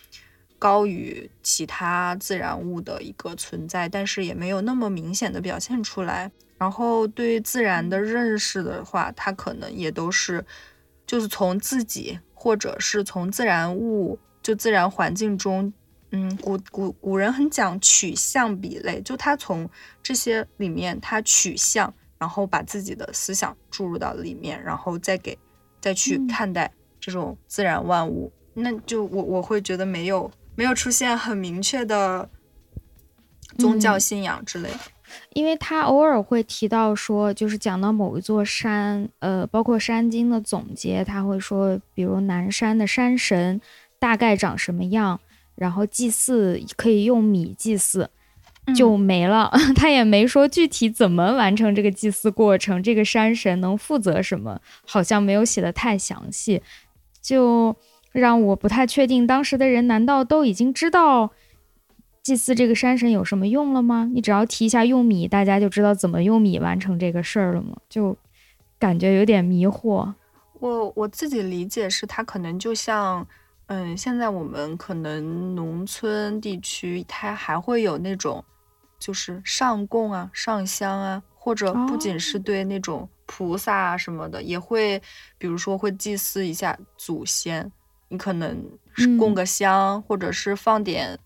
[0.58, 6.32] 高于其他自然物的一个存在，但是也没有那么明显的表现出来。
[6.58, 10.46] 然后对于自然的认识的话，他可能也都是，
[11.06, 15.74] 就是从自己或者是从自然物，就自然环境中，
[16.12, 19.70] 嗯，古古古人很讲取象比类，就他从
[20.02, 25.38] 这些里面他取象，然后把自己的思想注入到里面，然后再给
[25.82, 32.30] 再去看待这种自然万物，那就我我会觉得没有没有出现很明确的
[33.58, 34.80] 宗教信仰之类的。
[35.34, 43.60] 因为他偶尔会提到说，就是讲到某一座山，呃，包括《山经》的总结，他会说，比如南山的山神
[44.00, 45.20] 大概长什么样，
[45.56, 48.10] 然后祭祀可以用米祭祀，
[48.76, 49.52] 就没了。
[49.76, 56.62] 他也没说具体怎么完成这个祭祀过程，这个山神能负责什么，好像没有写的太详细，
[57.22, 57.76] 就
[58.12, 61.32] 让我不太确定，当时的人难道都已经知道？
[62.26, 64.10] 祭祀这个山神有什么用了吗？
[64.12, 67.78] 你只要提一下用米，大家就知道怎么用米完成这个事儿了吗？
[67.88, 68.18] 就
[68.80, 70.12] 感觉有点迷惑。
[70.60, 73.28] 我我自己理解是，它可能就像，
[73.68, 78.44] 嗯，现在我们可能农村地区，它还会有那种，
[78.98, 85.00] 就是上供啊、上香啊，或者不仅是对那种菩萨啊什么的，也会，
[85.38, 87.72] 比如说会祭祀一下祖先，
[88.10, 88.58] 你可能
[89.20, 91.20] 供个香，或者是放点。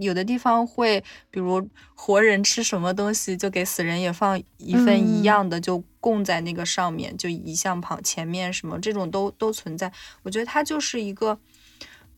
[0.00, 9.92] 有的地方会，比如活人吃什么东西，就给死人也放一份一样的，就供在那个上面，就遗像旁前面什么这种都都存在。
[10.22, 11.38] 我觉得它就是一个，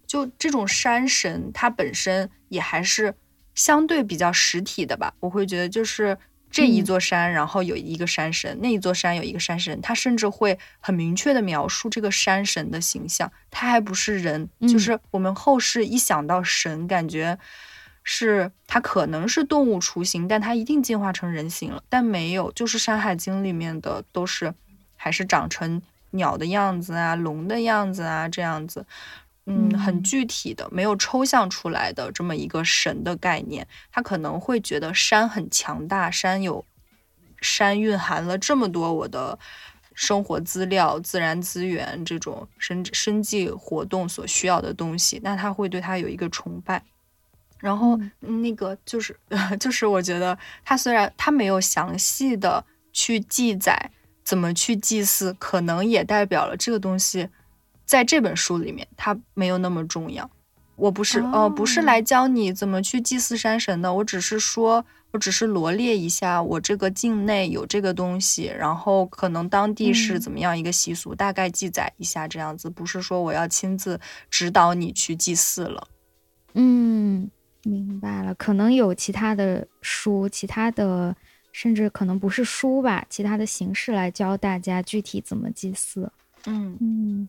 [0.06, 3.14] 就这种山神，它本身也还是
[3.54, 5.14] 相对比较实体的吧。
[5.20, 6.16] 我会觉得就是
[6.50, 17.38] 这一座山，然后有一个山神，那一座山有一个山神，他甚至会很明确的描述这个山神的形象，他还不是人，就是我们后世一想到神，感觉。
[18.04, 24.52] 是它可能是动物雏形，但它一定进化成人形了，但没有，就是《山海经》里面的都是
[24.96, 25.80] 还是长成
[26.10, 28.84] 鸟的样子啊，龙的样子啊，这样子，
[29.46, 33.66] 嗯，很具体的，没有抽象出来的这么一个神的概念。
[33.90, 36.64] 他可能会觉得山很强大，山有
[37.40, 39.38] 山蕴含了这么多我的
[39.94, 46.82] 生活资料、自然资源这种生生计活动所需要的东西，那他会对他有一个崇拜。
[47.62, 49.16] 然后那个就是，
[49.60, 53.90] 就是我觉得他虽然他没有详细的去记载
[54.24, 57.28] 怎么去祭祀，可能也代表了这个东西
[57.84, 60.28] 在这本书里面它没有那么重要。
[60.76, 74.00] 我不是呃，不是来教你怎么去祭祀山神的，我只是说，我只是罗列一下我这个境内有这个东西，然后可能当地是怎么样一个习俗，大概记载一下这样子，不是说我要亲自
[74.30, 75.86] 指导你去祭祀了。
[76.54, 77.30] 嗯，
[77.64, 81.14] 明白了，可能有其他的书，其他的
[81.52, 86.10] 甚至可能不是书吧，其他的形式来教大家具体怎么祭祀。
[86.46, 87.28] 嗯嗯，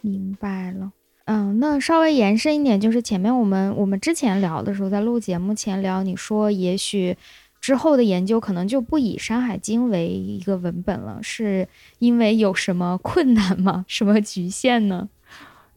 [0.00, 0.92] 明白了。
[1.24, 7.16] 嗯，那稍微延伸一点，就是前面我们我们之前聊的时候，在录节目前聊，你说也许
[7.60, 11.68] 之后的研究可能就不以《山海经》为一个文本了，是
[12.00, 13.84] 因为有什么困难吗？
[13.88, 15.08] 什么局限呢？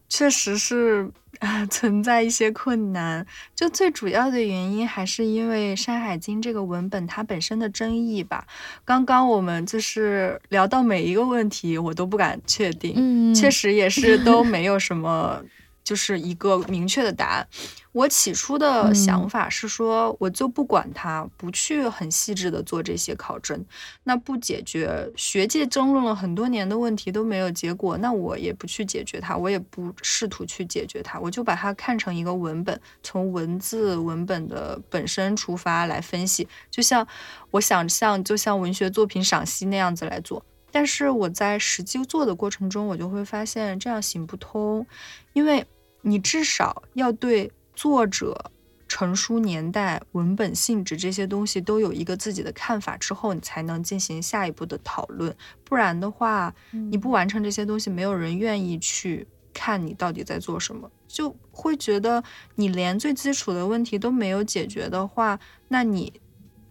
[0.08, 3.26] 确实是啊，存在一些困难。
[3.56, 8.46] 就最主要的原因还是因为《山海经》这个文本它本身的争议吧。
[8.86, 12.94] 刚刚我们就是聊到每一个问题，我都不敢确定。
[12.96, 15.42] 嗯，确实也是都没有什么。
[15.86, 17.48] 就是一个明确的答案。
[17.94, 23.64] 我起初的想法是说，我就不管它，不去很细致的做这些考证，
[24.04, 37.08] 那不解决学界争论了很多年的问题都没有结果，那我也不去解决它，我也不试图去解决它，我就把它看成一个文本，从文字文本的本身出发来分析，就像
[37.52, 40.44] 我想象，就像文学作品赏析那样子来做。
[40.70, 44.86] 但是我在实际做的过程中，我就会发现这样行不通，
[45.32, 45.66] 因为。
[46.08, 48.52] 你至少要对作者、
[48.88, 55.36] 成书年代、文本性质这些东西都有一个自己的看法之后，你才能进行下一步的讨论。
[55.64, 56.54] 不然的话，
[56.92, 65.40] 你不完成这些东西，没有人愿意去看你到底在做什么，就会觉得你连最基础的问题都没有解决的话，
[65.70, 66.14] 那你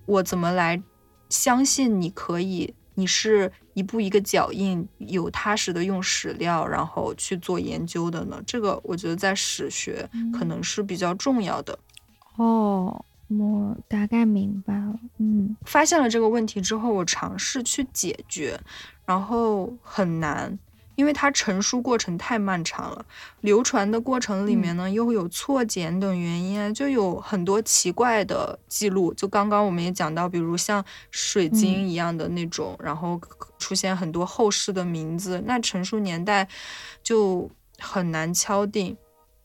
[0.06, 0.80] 我怎么来
[1.28, 2.72] 相信你可以？
[2.94, 8.42] 你是一步一个脚印，有踏实的用史料，然后去做研究的呢？
[8.46, 11.78] 这个我觉得在史学可能是比较重要的。
[12.36, 14.98] 哦，我大概明白了。
[15.18, 18.60] 嗯，发现了这个问题之后，我尝试去解决，
[19.04, 20.58] 然后很难。
[20.96, 23.04] 因为它成书过程太漫长了，
[23.40, 29.12] 流传的过程里面呢又有错简等原因啊，就有很多奇怪的记录。
[29.14, 33.20] 就刚刚我们也讲到，比如像水晶一样的那种，然后
[33.58, 36.48] 出现很多后世的名字，那成书年代
[37.02, 38.96] 就很难敲定。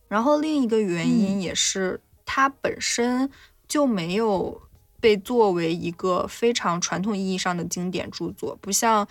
[0.07, 3.29] 然后另一个原因也是，它本身
[3.67, 4.61] 就没有
[4.99, 9.07] 被作为一个非常传统意义上的经典著作，不像。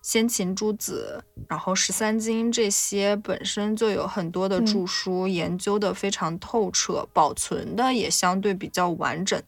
[0.00, 9.42] 先秦诸子，然后十三经这些本身就有很多的著书，研究的非常透彻，保存的也相对比较完整。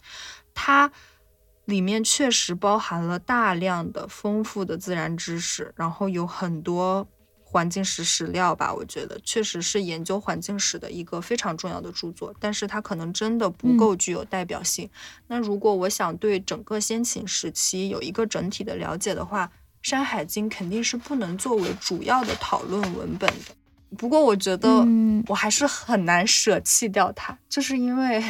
[0.53, 0.91] 它
[1.65, 7.07] 里面确实包含了大量的丰富的自然知识，然后有很多
[7.43, 8.75] 环境史史料吧。
[8.75, 14.91] 我觉得确实是研究环境史的一个非常重要的著作，但是它可能真的不够具有代表性。
[15.29, 19.47] 那如果我想对整个先秦时期有一个整体的了解的话，
[19.83, 23.55] 《山海经》肯定是不能作为主要的讨论文本的，
[23.97, 24.87] 不过我觉得
[25.27, 28.23] 我还是很难舍弃掉它，就是因为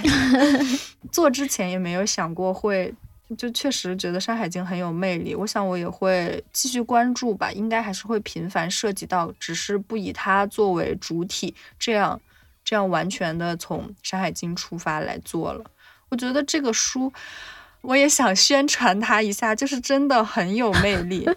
[1.10, 2.94] 做之前也没有想过会，
[3.36, 5.34] 就确实觉得《山海经》很有魅力。
[5.34, 12.20] 我想我也会继续关注吧，应该还是会频繁涉及到，只是不以它作为主体，这样
[12.64, 15.64] 这样完全的从《山海经》出发来做了。
[16.08, 17.12] 我觉得这个书。
[17.82, 21.28] 我也想宣传它一下，就是真的很有魅力。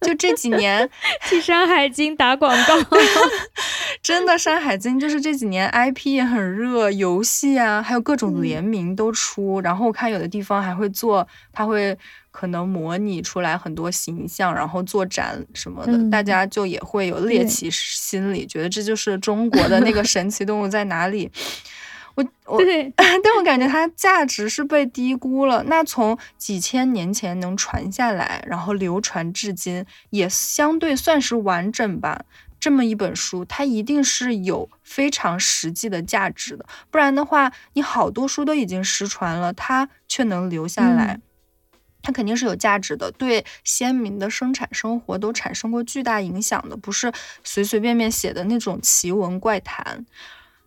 [0.00, 0.88] 就这几年
[1.28, 2.74] 替《山海经》打广告，
[4.02, 9.60] 真的《山海经》就是这几年 IP 也很热，游戏啊，还有各种联名都出。
[9.60, 11.96] 然后我看有的地方还会做，它会
[12.30, 21.30] 可能模拟出来很多形象，然后做展什么的，大家就也会有猎奇心理，觉得这就是中国的那个神奇动物在哪里。
[22.14, 25.62] 我我对， 但我感觉它价值是被低估了。
[25.64, 32.24] 那从几千年前能传下来，然后流传至今，也相对算是完整吧。
[32.58, 36.66] 这么一本书，它一定是有非常实际的价值的。
[36.90, 41.18] 不然的话，你好多书都已经失传了，它却能留下来，
[42.02, 47.10] 它肯定是有价值的，对先民的生产生活都产生过巨大影响的，不是
[47.42, 50.04] 随随便便写的那种奇闻怪谈。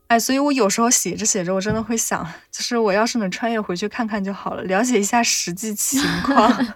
[0.08, 6.76] 哎，所以我有时候写着写着，我真的会想，就是我要是能穿越回去看看就好了，了解一下实际情况。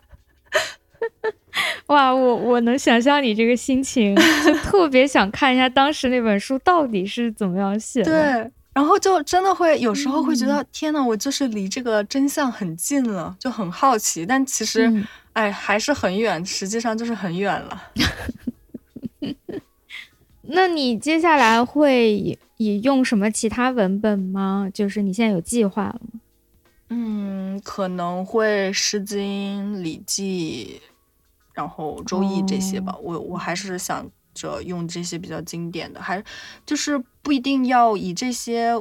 [1.87, 8.11] 哇，我我能想象你这个心情，就特别想看一下当时那本书到底是怎么样写的。
[8.43, 8.51] 对。
[8.73, 17.83] 然后就真的会有时候会觉得，天呐，我就是离这个真相很近了，就很好奇，但其实，哎，还是很远，实际上就是很远了。
[20.49, 24.69] 那你接下来会以用什么其他文本吗？
[24.73, 26.19] 就是你现在有计划了吗？
[26.89, 30.81] 嗯，可能会《诗经》《礼记》，
[31.53, 32.95] 然后《周易》这些吧。
[33.01, 34.09] 我我还是想。
[34.39, 36.23] 着用这些比较经典的，还
[36.63, 38.71] 就是不一定要以这些，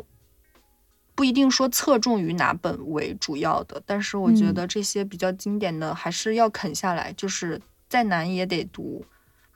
[1.14, 7.58] 不一定说侧重于哪本为主要的，但是我觉得这些比较经典的还是要啃下来，就是
[7.88, 9.06] 再难也得读，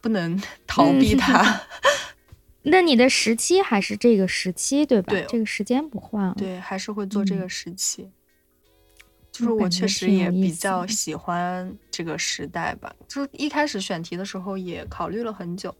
[0.01, 1.61] 不能 逃避 它。
[2.63, 5.13] 那你的时期还是这个时期对吧？
[5.13, 6.35] 对，这个时间不换。
[6.35, 8.11] 对，还是会做这个时期。
[9.33, 15.75] 就是我确实也比较喜欢这个时代吧，就是一开始选题的时候也考虑了很久。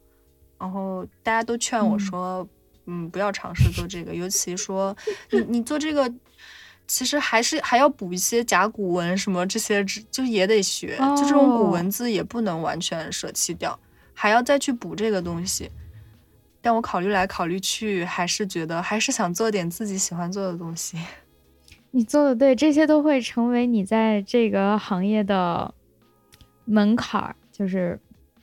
[0.57, 2.47] 然后大家都劝我说，
[2.85, 4.95] 嗯，不要尝试做这个，尤其说
[5.31, 6.11] 你你做这个，
[6.87, 13.77] 其实还是还要补一些甲骨文什么这些，就也得学，就这种古文字也不能完全舍弃掉，
[14.13, 15.69] 还要再去补这个东西。
[16.61, 20.97] 但我考虑来考虑去，还是觉得还是想做点自己喜欢做的东西。
[21.91, 25.73] 你做的对，这些都会成为你在这个行业的
[26.65, 27.99] 门槛儿，就是。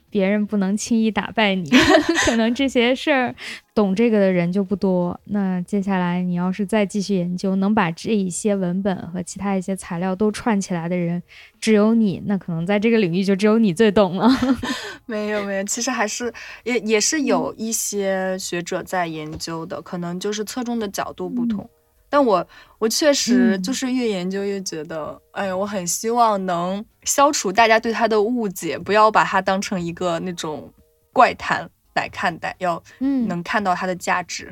[0.09, 1.69] 别人不能轻易打败你，
[2.25, 3.35] 可能这些事儿
[3.73, 5.19] 懂这个的人就不多。
[5.25, 11.21] 那接下来你要是再继续研究，能把这一些文本和其他一些材料都串起来的人，
[11.59, 12.21] 只有你。
[12.25, 14.29] 那可能在这个领域就只有你最懂了。
[15.05, 16.31] 没有没有，其实还是
[16.63, 21.67] 也也是有一些学者在研究的，可能就是侧重的角度不同。
[22.09, 22.45] 但我
[22.79, 30.73] 我确实就是越研究越觉得，哎呀，我很希望能消除大家对他的误解，不要把它当成一个那种
[31.13, 34.51] 怪谈来看待，要嗯能看到它的价值。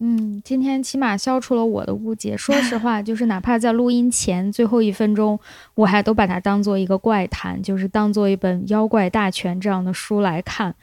[0.00, 2.36] 嗯，今天起码消除了我的误解。
[2.36, 5.38] 说实话，就是哪怕在录音前最后一分钟，
[5.74, 10.74] 我还都把它当做一个怪谈，就是当做一本《妖怪大全》这样的书来看。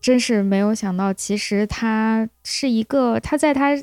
[0.00, 3.76] 真是没有想到，其实它是一个，它在它。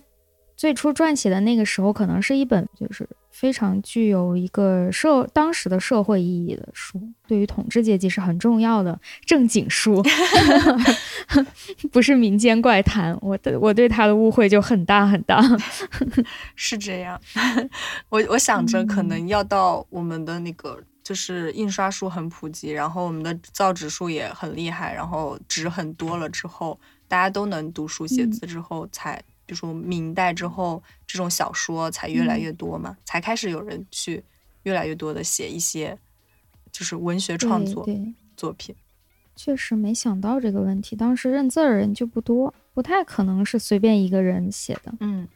[0.63, 10.01] 最初撰写的那个时候，可能是一本就是非常具有一个社当时的社会意义的书，对于统治阶级是很重要的正经书，
[11.91, 13.13] 不是民间怪谈。
[13.21, 15.43] 我的我对他的误会就很大很大，
[16.55, 17.19] 是这样。
[18.07, 26.79] 我我想着可能要到我们的那个就是印刷术很普及，然后我们的造纸术也很厉害，然后纸很多了之后，
[27.09, 29.21] 大家都能读书写字之后才。
[29.45, 34.23] 比如说明代之后，这种小说才越来越多嘛，才开始有人去
[34.63, 35.97] 越来越多的写一些
[36.71, 37.87] 就是文学创作
[38.35, 38.75] 作品。
[39.35, 44.93] 确实没想到这个问题，当时认字儿人就不多，不太可能是随便一个人写的。
[44.99, 45.27] 嗯，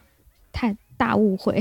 [0.51, 1.59] 太大误会。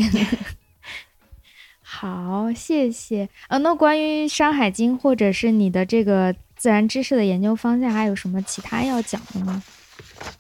[1.81, 3.28] 好，谢谢。
[3.48, 9.62] 呃，那关于《山海经》或者是你的这个自然知识的研究方向，还有什么其他要讲的吗？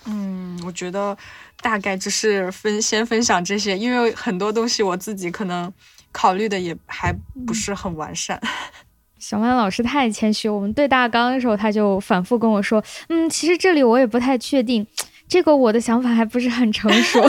[0.06, 1.16] 嗯，我觉得。
[1.62, 5.72] 大概就是分先分享这些，因为很多东西我自己可能
[6.12, 7.10] 考虑的也还
[7.46, 8.38] 不是很完善。
[9.18, 14.86] 小曼老师太谦虚，我们对大纲的时候他就反复跟我说：“嗯，其实这里我也不太确定，
[15.26, 17.26] 这个我的想法还不是很成熟。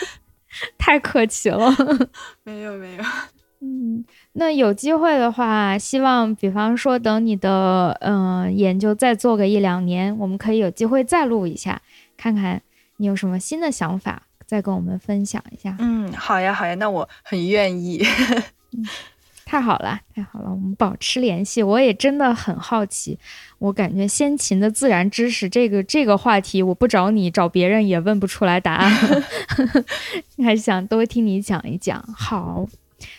[0.78, 1.70] ”太客气了。
[2.44, 3.04] 没有没有。
[3.60, 11.80] 嗯，那有机会的话，希望比方说等你的嗯研究再做个一两年，我们可以有机会再录一下，
[12.16, 12.62] 看看。
[12.98, 15.76] 你有什么新的想法，再跟我们分享一下？
[15.80, 18.02] 嗯，好呀，好呀，那我很愿意。
[19.44, 21.62] 太好了，太好了，我们保持联系。
[21.62, 23.18] 我也真的很好奇，
[23.58, 28.90] 我感觉先秦的自然知识这个这个话题，我不找你，找别人也问不出来答案。
[30.42, 32.02] 还是想多听你讲一讲。
[32.16, 32.66] 好，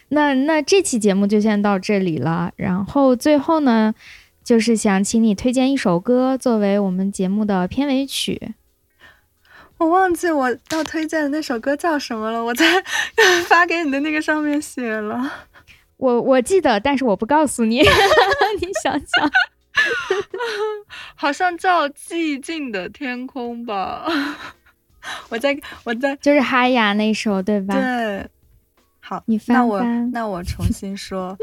[0.09, 2.51] 那那这期节目就先到这里了。
[2.55, 3.93] 然后最后呢，
[4.43, 8.55] 就是想请你推荐一首歌作为我们节目的片尾曲。
[9.77, 12.65] 我忘记我要推荐的那首歌叫什么了，我在
[13.47, 15.31] 发给你的那个上面写了。
[15.97, 17.77] 我我记得，但是我不告诉你。
[18.59, 19.31] 你想想，
[21.15, 24.05] 好像叫《寂静的天空》吧。
[25.29, 27.73] 我在我在就是哈雅那首对吧？
[27.75, 28.27] 对。
[28.99, 29.81] 好，你那我
[30.11, 31.37] 那我重新说，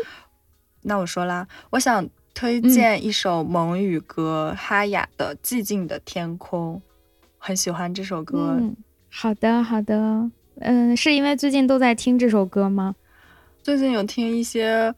[0.83, 6.83] 那我说啦，我想推荐一首蒙语歌，哈雅的《寂静的天空》。
[7.47, 8.57] 很喜欢这首歌。
[8.59, 8.75] 嗯，
[9.11, 10.31] 好的，好的。
[10.61, 12.95] 嗯，是因为最近都在听这首歌吗？
[13.63, 14.95] 最近有听一些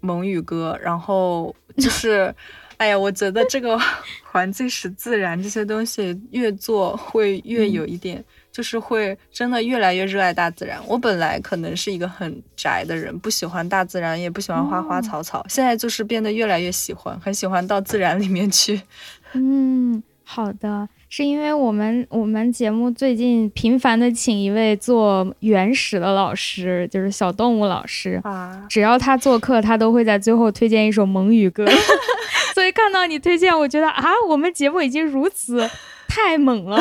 [0.00, 2.34] 蒙语歌，然后就是，
[2.76, 3.80] 哎呀，我觉得这个
[4.22, 10.78] 环境使自然这些东西越做会越有一点，就是会真的越来越热爱大自然。
[10.86, 18.82] 我本来可能是一个很宅的人，不喜欢大自然，也不喜欢花花草草，现在就是变得越来越喜欢，很喜欢到自然里面去。
[19.32, 20.86] 嗯，好的。
[21.10, 28.66] 是因为我们我们节目最近频繁的请一位做原始的老师，就是小动物老师啊。
[28.68, 31.66] 只要他做客，他都会在最后推荐一首蒙语歌。
[32.54, 35.66] 所以看到你推荐，我觉得啊，我们节目已经如此
[36.08, 36.78] 太猛了，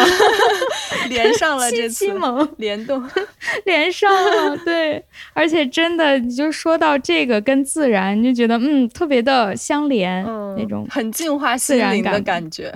[1.08, 3.02] 连上了这次猛联动，
[3.64, 4.58] 连上了。
[4.58, 5.02] 对，
[5.34, 10.22] 而且真的，你就说到这个跟自然，你就觉得嗯，特别的相连，
[10.58, 12.74] 那种很净化心灵的感觉。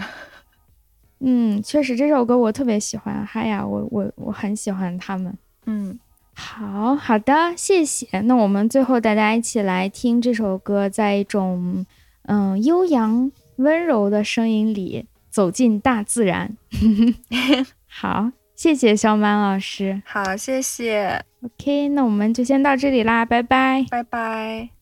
[1.24, 5.38] 嗯，确实这首歌我特别喜欢，嗨呀，我我我很喜欢他们。
[5.68, 6.00] 嗯，
[6.34, 8.22] 好好的，谢谢。
[8.22, 11.86] 那我们最后大家一起来听这首歌，在一种
[12.24, 16.58] 嗯悠扬温柔的声音里走进大自然。
[17.88, 20.02] 好，谢谢小满老师。
[20.06, 21.24] 好，谢谢。
[21.44, 24.81] OK，那我们就先到这里啦，拜拜，拜拜。